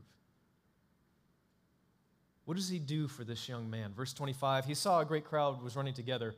What 2.45 2.55
does 2.55 2.69
he 2.69 2.79
do 2.79 3.07
for 3.07 3.23
this 3.23 3.49
young 3.49 3.69
man? 3.69 3.91
Verse 3.95 4.13
25 4.13 4.65
He 4.65 4.73
saw 4.73 5.01
a 5.01 5.05
great 5.05 5.25
crowd 5.25 5.61
was 5.61 5.75
running 5.75 5.93
together. 5.93 6.35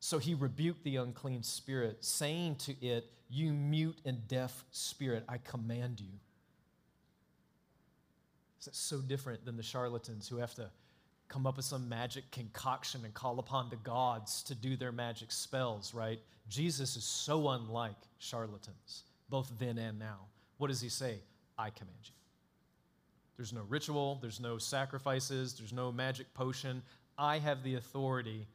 So 0.00 0.18
he 0.18 0.34
rebuked 0.34 0.84
the 0.84 0.96
unclean 0.96 1.42
spirit, 1.42 2.04
saying 2.04 2.56
to 2.56 2.72
it, 2.84 3.10
You 3.28 3.52
mute 3.52 3.98
and 4.04 4.26
deaf 4.26 4.64
spirit, 4.70 5.24
I 5.28 5.38
command 5.38 6.00
you. 6.00 6.12
That's 8.64 8.78
so 8.78 9.00
different 9.00 9.44
than 9.44 9.56
the 9.56 9.62
charlatans 9.62 10.28
who 10.28 10.36
have 10.38 10.54
to 10.54 10.70
come 11.28 11.46
up 11.46 11.56
with 11.56 11.64
some 11.66 11.88
magic 11.88 12.30
concoction 12.30 13.04
and 13.04 13.14
call 13.14 13.38
upon 13.38 13.68
the 13.70 13.76
gods 13.76 14.42
to 14.44 14.54
do 14.54 14.76
their 14.76 14.92
magic 14.92 15.30
spells, 15.30 15.94
right? 15.94 16.20
Jesus 16.48 16.96
is 16.96 17.04
so 17.04 17.48
unlike 17.50 17.96
charlatans, 18.18 19.04
both 19.28 19.50
then 19.58 19.78
and 19.78 19.98
now. 19.98 20.20
What 20.56 20.68
does 20.68 20.80
he 20.80 20.88
say? 20.88 21.18
I 21.58 21.70
command 21.70 21.98
you. 22.04 22.12
There's 23.36 23.52
no 23.52 23.62
ritual, 23.68 24.18
there's 24.20 24.40
no 24.40 24.58
sacrifices, 24.58 25.54
there's 25.54 25.72
no 25.72 25.92
magic 25.92 26.32
potion. 26.34 26.82
I 27.16 27.38
have 27.38 27.62
the 27.62 27.76
authority 27.76 28.46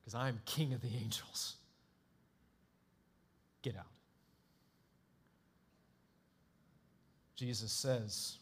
because 0.00 0.14
I 0.14 0.28
am 0.28 0.40
king 0.46 0.72
of 0.72 0.80
the 0.80 0.88
angels. 1.02 1.57
Get 3.62 3.76
out. 3.76 3.84
Jesus 7.36 7.70
says, 7.70 8.38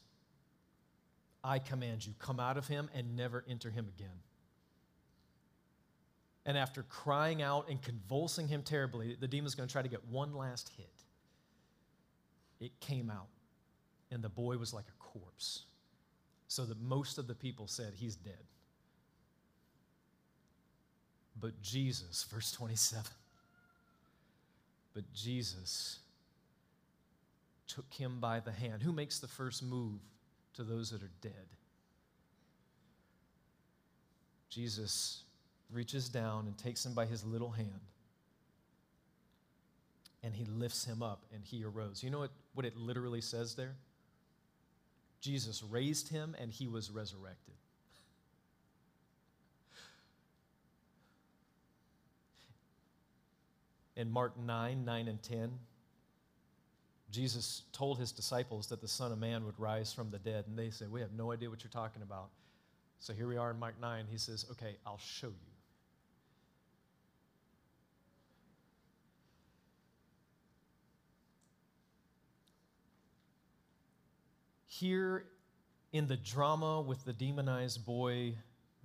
I 1.45 1.59
command 1.59 2.07
you, 2.07 2.15
come 2.19 2.41
out 2.41 2.57
of 2.57 2.67
him 2.67 2.89
and 2.95 3.15
never 3.15 3.45
enter 3.49 3.71
him 3.71 3.89
again. 3.97 4.19
And 6.47 6.57
after 6.57 6.85
crying 6.85 7.43
out 7.43 7.69
and 7.69 7.83
convulsing 7.83 8.49
him 8.49 8.63
terribly, 8.63 9.17
the 9.21 9.29
demon's 9.29 9.55
going 9.55 9.69
to 9.69 9.73
try 9.73 9.83
to 9.83 9.89
get 9.89 10.05
one 10.07 10.35
last 10.35 10.71
hit. 10.77 11.03
It 12.59 12.79
came 12.81 13.11
out, 13.11 13.29
and 14.11 14.23
the 14.23 14.29
boy 14.29 14.57
was 14.57 14.73
like 14.73 14.87
a 14.89 15.03
corpse, 15.03 15.65
so 16.49 16.65
that 16.65 16.81
most 16.81 17.19
of 17.19 17.27
the 17.27 17.35
people 17.35 17.67
said, 17.67 17.93
He's 17.95 18.17
dead. 18.17 18.45
But 21.39 21.61
Jesus, 21.61 22.25
verse 22.31 22.51
27, 22.53 23.11
but 24.97 25.13
Jesus 25.13 25.99
took 27.69 27.93
him 27.93 28.19
by 28.19 28.41
the 28.41 28.51
hand. 28.51 28.83
Who 28.83 28.93
makes 28.93 29.19
the 29.19 29.29
first 29.29 29.63
move 29.63 30.01
to 30.55 30.65
those 30.65 30.89
that 30.89 31.03
are 31.03 31.11
dead? 31.21 31.33
Jesus 34.49 35.25
reaches 35.71 36.09
down 36.09 36.47
and 36.47 36.57
takes 36.57 36.87
him 36.87 36.95
by 36.95 37.05
his 37.05 37.27
little 37.27 37.51
hand 37.51 37.69
and 40.23 40.35
he 40.35 40.47
lifts 40.47 40.87
him 40.87 41.03
up 41.03 41.27
and 41.35 41.45
he 41.45 41.63
arose. 41.63 42.03
You 42.03 42.09
know 42.09 42.21
what, 42.21 42.33
what 42.55 42.65
it 42.65 42.75
literally 42.79 43.21
says 43.21 43.55
there? 43.55 43.75
Jesus 45.21 45.63
raised 45.63 46.09
him 46.09 46.35
and 46.41 46.51
he 46.51 46.69
was 46.69 46.91
resurrected. 46.91 47.55
In 53.97 54.11
Mark 54.11 54.39
9, 54.39 54.85
9 54.85 55.09
and 55.09 55.23
10, 55.23 55.51
Jesus 57.11 57.63
told 57.73 57.99
his 57.99 58.13
disciples 58.13 58.67
that 58.67 58.81
the 58.81 58.89
Son 58.89 59.11
of 59.11 59.19
Man 59.19 59.47
would 59.47 59.59
rise 59.59 59.93
from 59.93 60.11
the 60.11 60.19
dead, 60.19 60.45
and 60.49 60.59
they 60.59 60.71
said, 60.71 60.91
We 60.91 61.01
have 61.01 61.13
no 61.13 61.33
idea 61.33 61.49
what 61.49 61.65
you're 61.65 61.71
talking 61.71 62.03
about. 62.03 62.29
So 62.99 63.13
here 63.13 63.27
we 63.27 63.37
are 63.37 63.51
in 63.51 63.59
Mark 63.59 63.81
9. 63.81 64.07
He 64.11 64.19
says, 64.19 64.45
Okay, 64.53 64.77
I'll 64.85 64.99
show 64.99 65.29
you. 65.29 65.35
Here 74.67 75.25
in 75.93 76.07
the 76.07 76.17
drama 76.17 76.83
with 76.83 77.03
the 77.07 77.15
demonized 77.15 77.87
boy, 77.87 78.35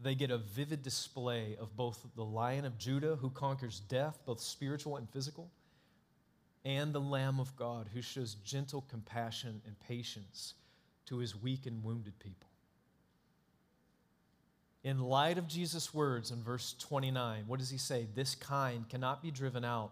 they 0.01 0.15
get 0.15 0.31
a 0.31 0.37
vivid 0.37 0.81
display 0.81 1.55
of 1.59 1.75
both 1.75 2.05
the 2.15 2.23
Lion 2.23 2.65
of 2.65 2.77
Judah 2.77 3.17
who 3.17 3.29
conquers 3.29 3.79
death, 3.79 4.19
both 4.25 4.39
spiritual 4.39 4.97
and 4.97 5.09
physical, 5.09 5.51
and 6.65 6.93
the 6.93 7.01
Lamb 7.01 7.39
of 7.39 7.55
God 7.55 7.89
who 7.93 8.01
shows 8.01 8.35
gentle 8.35 8.85
compassion 8.89 9.61
and 9.65 9.79
patience 9.79 10.53
to 11.07 11.17
his 11.17 11.35
weak 11.35 11.65
and 11.65 11.83
wounded 11.83 12.17
people. 12.19 12.47
In 14.83 14.99
light 14.99 15.37
of 15.37 15.47
Jesus' 15.47 15.93
words 15.93 16.31
in 16.31 16.41
verse 16.41 16.75
29, 16.79 17.43
what 17.45 17.59
does 17.59 17.69
he 17.69 17.77
say? 17.77 18.07
This 18.15 18.33
kind 18.33 18.89
cannot 18.89 19.21
be 19.21 19.29
driven 19.29 19.63
out 19.63 19.91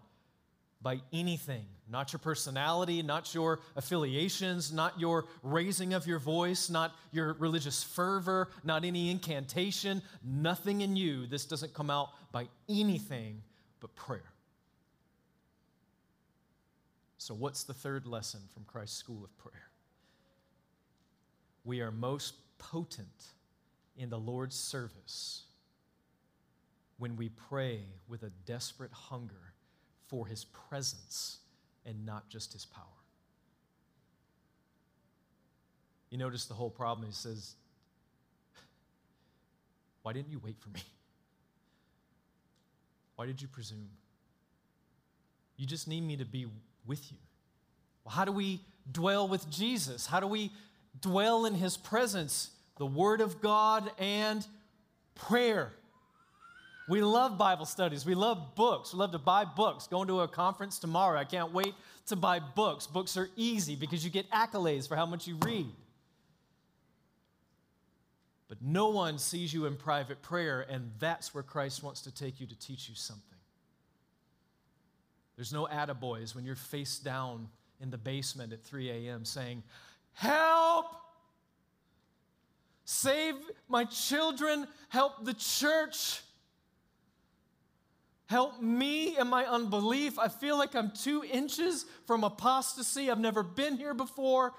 by 0.82 1.02
anything, 1.12 1.66
not 1.90 2.14
your 2.14 2.20
personality, 2.20 3.02
not 3.02 3.34
your 3.34 3.60
affiliations, 3.76 4.72
not 4.72 5.00
your 5.00 5.26
raising 5.44 5.94
of 5.94 6.08
your 6.08 6.20
voice, 6.20 6.70
not 6.70 6.96
your 7.12 7.34
religious 7.34 7.84
fervor, 7.84 8.50
not 8.64 8.86
any 8.86 9.12
incantation, 9.12 10.02
nothing 10.24 10.82
in 10.82 10.96
you. 10.96 11.28
This 11.28 11.46
doesn't 11.46 11.74
come 11.74 11.90
out 11.90 12.10
by 12.32 12.48
anything 12.70 13.42
but 13.82 13.94
prayer. 13.96 14.32
So, 17.18 17.34
what's 17.34 17.64
the 17.64 17.74
third 17.74 18.06
lesson 18.06 18.40
from 18.54 18.64
Christ's 18.64 18.98
school 18.98 19.26
of 19.26 19.38
prayer? 19.38 19.70
We 21.66 21.82
are 21.82 21.92
most 21.92 22.36
potent 22.58 23.08
in 23.98 24.10
the 24.10 24.18
Lord's 24.18 24.56
service 24.56 25.44
when 26.98 27.18
we 27.18 27.30
pray 27.30 27.82
with 28.08 28.24
a 28.24 28.30
desperate 28.46 28.94
hunger 28.94 29.54
for 30.10 30.26
his 30.26 30.44
presence 30.44 31.38
and 31.86 32.06
not 32.06 32.30
just 32.30 32.54
his 32.54 32.66
power. 32.66 32.84
You 36.10 36.18
notice 36.18 36.46
the 36.46 36.56
whole 36.56 36.72
problem. 36.72 37.08
He 37.08 37.14
says, 37.14 37.56
Why 40.02 40.14
didn't 40.14 40.32
you 40.32 40.42
wait 40.44 40.58
for 40.60 40.70
me? 40.70 40.82
Why 43.16 43.26
did 43.26 43.42
you 43.42 43.48
presume? 43.48 43.90
You 45.58 45.66
just 45.66 45.88
need 45.88 46.02
me 46.02 46.18
to 46.18 46.26
be 46.26 46.48
with 46.88 47.12
you. 47.12 47.18
Well, 48.04 48.14
how 48.14 48.26
do 48.26 48.32
we 48.32 48.62
dwell 48.92 49.28
with 49.28 49.50
Jesus? 49.50 50.06
How 50.06 50.20
do 50.20 50.28
we 50.28 50.52
dwell 51.00 51.46
in 51.46 51.54
his 51.54 51.78
presence? 51.78 52.50
The 52.78 52.86
Word 52.86 53.22
of 53.22 53.42
God 53.42 53.92
and 54.00 54.48
prayer. 55.16 55.74
We 56.90 57.02
love 57.02 57.38
Bible 57.38 57.66
studies. 57.66 58.04
We 58.04 58.16
love 58.16 58.56
books. 58.56 58.94
We 58.94 59.00
love 59.00 59.12
to 59.12 59.20
buy 59.20 59.46
books. 59.46 59.86
Going 59.86 60.08
to 60.08 60.22
a 60.22 60.28
conference 60.28 60.80
tomorrow. 60.80 61.20
I 61.20 61.24
can't 61.24 61.54
wait 61.54 61.76
to 62.08 62.16
buy 62.16 62.40
books. 62.40 62.88
Books 62.88 63.16
are 63.16 63.30
easy 63.36 63.76
because 63.76 64.04
you 64.04 64.10
get 64.10 64.30
accolades 64.32 64.88
for 64.88 64.96
how 64.96 65.06
much 65.06 65.28
you 65.28 65.38
read. 65.46 65.68
But 68.48 68.58
no 68.64 68.90
one 68.90 69.20
sees 69.20 69.54
you 69.54 69.68
in 69.68 69.76
private 69.76 70.24
prayer, 70.24 70.66
and 70.68 70.90
that's 70.98 71.32
where 71.32 71.44
Christ 71.44 71.84
wants 71.84 72.02
to 72.02 72.12
take 72.12 72.42
you 72.42 72.48
to 72.48 72.58
teach 72.58 72.90
you 72.90 72.96
something. 72.96 73.24
There's 75.36 75.54
no 75.54 75.68
attaboys 75.72 76.34
when 76.34 76.44
you're 76.44 76.56
face 76.56 76.98
down 76.98 77.50
in 77.80 77.92
the 77.92 78.00
basement 78.00 78.52
at 78.52 78.64
3 78.64 78.90
a.m. 78.90 79.26
saying, 79.26 79.62
Help! 80.14 80.88
Save 82.84 83.36
my 83.68 83.84
children, 83.84 84.68
help 84.90 85.24
the 85.24 85.36
church. 85.36 86.22
Help 88.30 88.62
me 88.62 89.18
in 89.18 89.28
my 89.28 89.44
unbelief. 89.44 90.20
I 90.20 90.28
feel 90.28 90.56
like 90.56 90.76
I'm 90.76 90.92
two 90.92 91.24
inches 91.24 91.88
from 92.06 92.24
apostasy. 92.24 93.10
I've 93.10 93.20
never 93.20 93.42
been 93.42 93.76
here 93.76 93.96
before. 93.96 94.54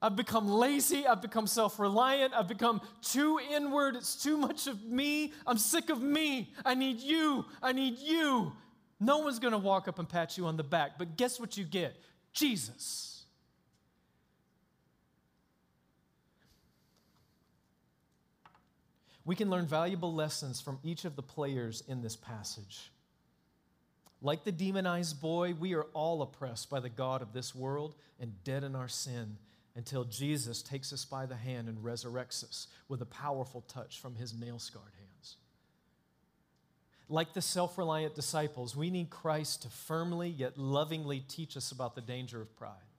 I've 0.00 0.14
become 0.14 0.48
lazy. 0.48 1.04
I've 1.04 1.20
become 1.20 1.48
self 1.48 1.80
reliant. 1.80 2.34
I've 2.34 2.46
become 2.46 2.80
too 3.02 3.40
inward. 3.50 3.96
It's 3.96 4.22
too 4.22 4.36
much 4.36 4.68
of 4.68 4.84
me. 4.84 5.32
I'm 5.44 5.58
sick 5.58 5.90
of 5.90 6.00
me. 6.00 6.52
I 6.64 6.76
need 6.76 7.00
you. 7.00 7.44
I 7.60 7.72
need 7.72 7.98
you. 7.98 8.52
No 9.00 9.18
one's 9.18 9.40
going 9.40 9.52
to 9.52 9.58
walk 9.58 9.88
up 9.88 9.98
and 9.98 10.08
pat 10.08 10.38
you 10.38 10.46
on 10.46 10.56
the 10.56 10.62
back, 10.62 10.92
but 10.96 11.16
guess 11.16 11.40
what 11.40 11.56
you 11.56 11.64
get? 11.64 11.96
Jesus. 12.32 13.13
We 19.24 19.36
can 19.36 19.50
learn 19.50 19.66
valuable 19.66 20.12
lessons 20.12 20.60
from 20.60 20.78
each 20.82 21.04
of 21.04 21.16
the 21.16 21.22
players 21.22 21.82
in 21.88 22.02
this 22.02 22.16
passage. 22.16 22.90
Like 24.20 24.44
the 24.44 24.52
demonized 24.52 25.20
boy, 25.20 25.54
we 25.54 25.74
are 25.74 25.86
all 25.92 26.22
oppressed 26.22 26.70
by 26.70 26.80
the 26.80 26.88
God 26.88 27.22
of 27.22 27.32
this 27.32 27.54
world 27.54 27.94
and 28.20 28.42
dead 28.44 28.64
in 28.64 28.74
our 28.74 28.88
sin 28.88 29.36
until 29.76 30.04
Jesus 30.04 30.62
takes 30.62 30.92
us 30.92 31.04
by 31.04 31.26
the 31.26 31.36
hand 31.36 31.68
and 31.68 31.78
resurrects 31.78 32.44
us 32.44 32.68
with 32.88 33.02
a 33.02 33.06
powerful 33.06 33.62
touch 33.62 33.98
from 33.98 34.14
his 34.14 34.32
nail 34.38 34.58
scarred 34.58 34.94
hands. 34.98 35.36
Like 37.08 37.34
the 37.34 37.42
self 37.42 37.76
reliant 37.76 38.14
disciples, 38.14 38.76
we 38.76 38.90
need 38.90 39.10
Christ 39.10 39.62
to 39.62 39.68
firmly 39.68 40.28
yet 40.28 40.56
lovingly 40.56 41.20
teach 41.20 41.56
us 41.56 41.70
about 41.70 41.94
the 41.94 42.00
danger 42.00 42.40
of 42.40 42.56
pride. 42.56 42.93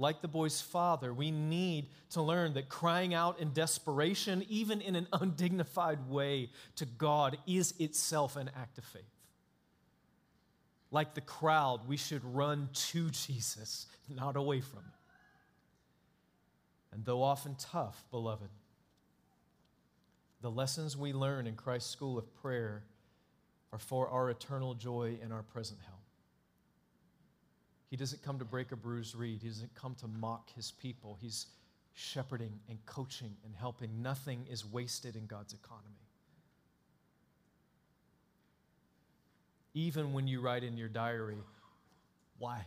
Like 0.00 0.22
the 0.22 0.28
boy's 0.28 0.62
father, 0.62 1.12
we 1.12 1.30
need 1.30 1.88
to 2.12 2.22
learn 2.22 2.54
that 2.54 2.70
crying 2.70 3.12
out 3.12 3.38
in 3.38 3.52
desperation, 3.52 4.46
even 4.48 4.80
in 4.80 4.96
an 4.96 5.06
undignified 5.12 6.08
way, 6.08 6.48
to 6.76 6.86
God 6.86 7.36
is 7.46 7.74
itself 7.78 8.36
an 8.36 8.50
act 8.56 8.78
of 8.78 8.84
faith. 8.84 9.04
Like 10.90 11.12
the 11.12 11.20
crowd, 11.20 11.86
we 11.86 11.98
should 11.98 12.24
run 12.24 12.70
to 12.72 13.10
Jesus, 13.26 13.86
not 14.08 14.36
away 14.36 14.62
from 14.62 14.78
him. 14.78 14.92
And 16.92 17.04
though 17.04 17.22
often 17.22 17.54
tough, 17.56 18.02
beloved, 18.10 18.48
the 20.40 20.50
lessons 20.50 20.96
we 20.96 21.12
learn 21.12 21.46
in 21.46 21.56
Christ's 21.56 21.90
school 21.90 22.16
of 22.16 22.34
prayer 22.40 22.84
are 23.70 23.78
for 23.78 24.08
our 24.08 24.30
eternal 24.30 24.72
joy 24.72 25.18
and 25.22 25.30
our 25.30 25.42
present 25.42 25.80
help. 25.86 25.99
He 27.90 27.96
doesn't 27.96 28.22
come 28.22 28.38
to 28.38 28.44
break 28.44 28.70
a 28.70 28.76
bruised 28.76 29.16
reed, 29.16 29.40
He 29.42 29.48
doesn't 29.48 29.74
come 29.74 29.96
to 29.96 30.06
mock 30.06 30.50
His 30.54 30.70
people. 30.70 31.18
He's 31.20 31.46
shepherding 31.92 32.60
and 32.68 32.78
coaching 32.86 33.36
and 33.44 33.54
helping. 33.54 34.00
Nothing 34.00 34.46
is 34.48 34.64
wasted 34.64 35.16
in 35.16 35.26
God's 35.26 35.52
economy. 35.52 35.94
Even 39.74 40.12
when 40.12 40.26
you 40.26 40.40
write 40.40 40.64
in 40.64 40.76
your 40.76 40.88
diary, 40.88 41.36
why? 42.38 42.66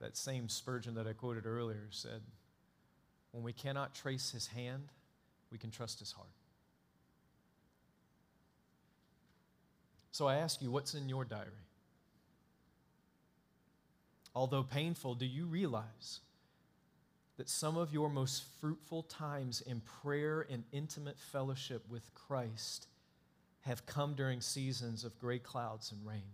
That 0.00 0.16
same 0.16 0.48
Spurgeon 0.48 0.94
that 0.96 1.06
I 1.06 1.12
quoted 1.12 1.46
earlier 1.46 1.86
said, 1.90 2.20
When 3.32 3.42
we 3.42 3.52
cannot 3.52 3.94
trace 3.94 4.30
his 4.32 4.48
hand, 4.48 4.88
we 5.50 5.58
can 5.58 5.70
trust 5.70 5.98
his 5.98 6.12
heart. 6.12 6.28
So 10.14 10.28
I 10.28 10.36
ask 10.36 10.62
you, 10.62 10.70
what's 10.70 10.94
in 10.94 11.08
your 11.08 11.24
diary? 11.24 11.66
Although 14.32 14.62
painful, 14.62 15.16
do 15.16 15.26
you 15.26 15.44
realize 15.44 16.20
that 17.36 17.48
some 17.48 17.76
of 17.76 17.92
your 17.92 18.08
most 18.08 18.44
fruitful 18.60 19.02
times 19.02 19.60
in 19.60 19.80
prayer 19.80 20.46
and 20.48 20.62
intimate 20.70 21.18
fellowship 21.18 21.82
with 21.88 22.14
Christ 22.14 22.86
have 23.62 23.86
come 23.86 24.14
during 24.14 24.40
seasons 24.40 25.02
of 25.02 25.18
gray 25.18 25.40
clouds 25.40 25.90
and 25.90 26.06
rain? 26.06 26.30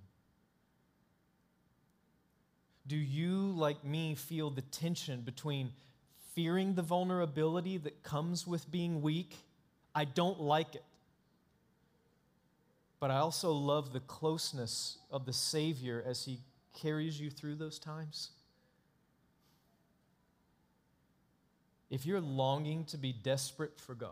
Do 2.86 2.96
you, 2.96 3.52
like 3.52 3.82
me, 3.82 4.14
feel 4.14 4.50
the 4.50 4.60
tension 4.60 5.22
between 5.22 5.72
fearing 6.34 6.74
the 6.74 6.82
vulnerability 6.82 7.78
that 7.78 8.02
comes 8.02 8.46
with 8.46 8.70
being 8.70 9.00
weak? 9.00 9.38
I 9.94 10.04
don't 10.04 10.38
like 10.38 10.74
it. 10.74 10.84
But 13.00 13.10
I 13.10 13.16
also 13.16 13.50
love 13.50 13.94
the 13.94 14.00
closeness 14.00 14.98
of 15.10 15.24
the 15.24 15.32
Savior 15.32 16.04
as 16.06 16.26
He 16.26 16.40
carries 16.74 17.18
you 17.18 17.30
through 17.30 17.56
those 17.56 17.78
times. 17.78 18.30
If 21.88 22.06
you're 22.06 22.20
longing 22.20 22.84
to 22.84 22.98
be 22.98 23.12
desperate 23.12 23.80
for 23.80 23.94
God, 23.94 24.10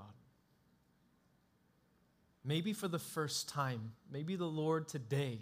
maybe 2.45 2.73
for 2.73 2.89
the 2.89 2.99
first 2.99 3.49
time, 3.49 3.93
maybe 4.11 4.35
the 4.35 4.47
Lord 4.47 4.89
today 4.89 5.39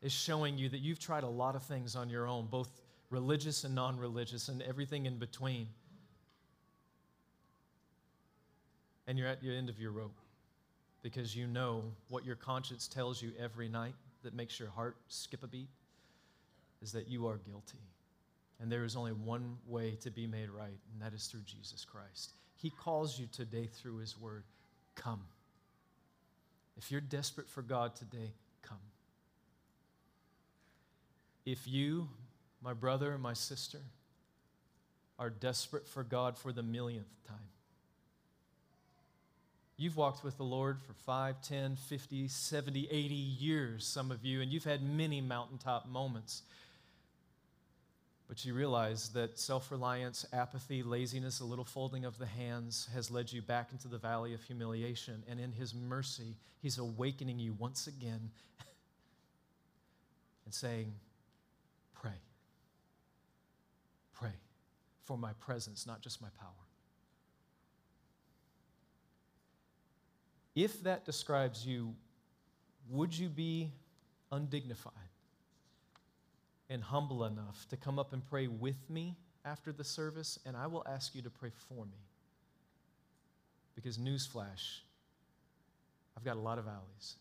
is 0.00 0.12
showing 0.12 0.56
you 0.56 0.68
that 0.68 0.78
you've 0.78 1.00
tried 1.00 1.24
a 1.24 1.28
lot 1.28 1.56
of 1.56 1.64
things 1.64 1.96
on 1.96 2.08
your 2.08 2.26
own, 2.26 2.46
both 2.46 2.70
religious 3.10 3.64
and 3.64 3.74
non 3.74 3.98
religious, 3.98 4.48
and 4.48 4.62
everything 4.62 5.06
in 5.06 5.18
between. 5.18 5.66
And 9.06 9.18
you're 9.18 9.28
at 9.28 9.42
the 9.42 9.54
end 9.54 9.68
of 9.68 9.78
your 9.78 9.90
rope 9.90 10.18
because 11.04 11.36
you 11.36 11.46
know 11.46 11.84
what 12.08 12.24
your 12.24 12.34
conscience 12.34 12.88
tells 12.88 13.20
you 13.20 13.30
every 13.38 13.68
night 13.68 13.94
that 14.22 14.32
makes 14.32 14.58
your 14.58 14.70
heart 14.70 14.96
skip 15.08 15.42
a 15.42 15.46
beat 15.46 15.68
is 16.80 16.92
that 16.92 17.08
you 17.08 17.26
are 17.26 17.36
guilty. 17.46 17.78
And 18.58 18.72
there 18.72 18.84
is 18.84 18.96
only 18.96 19.12
one 19.12 19.58
way 19.66 19.98
to 20.00 20.10
be 20.10 20.26
made 20.26 20.48
right, 20.48 20.78
and 20.92 21.02
that 21.02 21.12
is 21.12 21.26
through 21.26 21.42
Jesus 21.44 21.84
Christ. 21.84 22.32
He 22.56 22.70
calls 22.70 23.18
you 23.20 23.26
today 23.30 23.68
through 23.70 23.98
His 23.98 24.18
Word 24.18 24.44
come. 24.94 25.20
If 26.78 26.90
you're 26.90 27.02
desperate 27.02 27.50
for 27.50 27.60
God 27.60 27.94
today, 27.94 28.32
come. 28.62 28.78
If 31.44 31.68
you, 31.68 32.08
my 32.62 32.72
brother, 32.72 33.18
my 33.18 33.34
sister, 33.34 33.80
are 35.18 35.28
desperate 35.28 35.86
for 35.86 36.02
God 36.02 36.38
for 36.38 36.50
the 36.50 36.62
millionth 36.62 37.12
time, 37.28 37.36
You've 39.76 39.96
walked 39.96 40.22
with 40.22 40.36
the 40.36 40.44
Lord 40.44 40.78
for 40.86 40.92
5, 40.92 41.42
10, 41.42 41.76
50, 41.76 42.28
70, 42.28 42.88
80 42.90 43.14
years, 43.14 43.84
some 43.84 44.12
of 44.12 44.24
you, 44.24 44.40
and 44.40 44.52
you've 44.52 44.64
had 44.64 44.82
many 44.82 45.20
mountaintop 45.20 45.88
moments. 45.88 46.42
But 48.28 48.44
you 48.44 48.54
realize 48.54 49.10
that 49.10 49.38
self 49.38 49.70
reliance, 49.70 50.24
apathy, 50.32 50.82
laziness, 50.82 51.40
a 51.40 51.44
little 51.44 51.64
folding 51.64 52.04
of 52.04 52.18
the 52.18 52.26
hands 52.26 52.88
has 52.94 53.10
led 53.10 53.32
you 53.32 53.42
back 53.42 53.70
into 53.72 53.88
the 53.88 53.98
valley 53.98 54.32
of 54.32 54.42
humiliation. 54.44 55.22
And 55.28 55.40
in 55.40 55.52
His 55.52 55.74
mercy, 55.74 56.36
He's 56.62 56.78
awakening 56.78 57.38
you 57.38 57.52
once 57.58 57.86
again 57.86 58.30
and 60.46 60.54
saying, 60.54 60.94
Pray. 61.94 62.12
Pray 64.14 64.32
for 65.02 65.18
my 65.18 65.32
presence, 65.34 65.86
not 65.86 66.00
just 66.00 66.22
my 66.22 66.28
power. 66.40 66.63
If 70.54 70.82
that 70.84 71.04
describes 71.04 71.66
you, 71.66 71.94
would 72.88 73.16
you 73.16 73.28
be 73.28 73.72
undignified 74.30 74.92
and 76.70 76.82
humble 76.82 77.24
enough 77.24 77.66
to 77.70 77.76
come 77.76 77.98
up 77.98 78.12
and 78.12 78.24
pray 78.24 78.46
with 78.46 78.88
me 78.88 79.16
after 79.44 79.72
the 79.72 79.84
service? 79.84 80.38
And 80.46 80.56
I 80.56 80.66
will 80.66 80.84
ask 80.86 81.14
you 81.14 81.22
to 81.22 81.30
pray 81.30 81.50
for 81.68 81.84
me. 81.84 81.98
Because, 83.74 83.98
newsflash, 83.98 84.80
I've 86.16 86.24
got 86.24 86.36
a 86.36 86.40
lot 86.40 86.58
of 86.58 86.64
valleys 86.64 87.16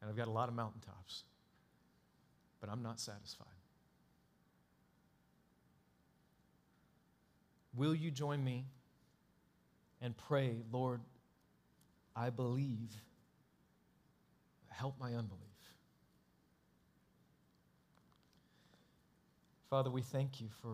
and 0.00 0.10
I've 0.10 0.16
got 0.16 0.28
a 0.28 0.30
lot 0.30 0.48
of 0.48 0.54
mountaintops, 0.54 1.24
but 2.60 2.70
I'm 2.70 2.82
not 2.82 2.98
satisfied. 2.98 3.46
Will 7.76 7.94
you 7.94 8.10
join 8.10 8.42
me 8.42 8.66
and 10.00 10.16
pray, 10.16 10.56
Lord? 10.70 11.00
I 12.16 12.30
believe. 12.30 12.90
Help 14.70 14.98
my 14.98 15.14
unbelief. 15.14 15.40
Father, 19.70 19.90
we 19.90 20.02
thank 20.02 20.40
you 20.40 20.48
for. 20.48 20.54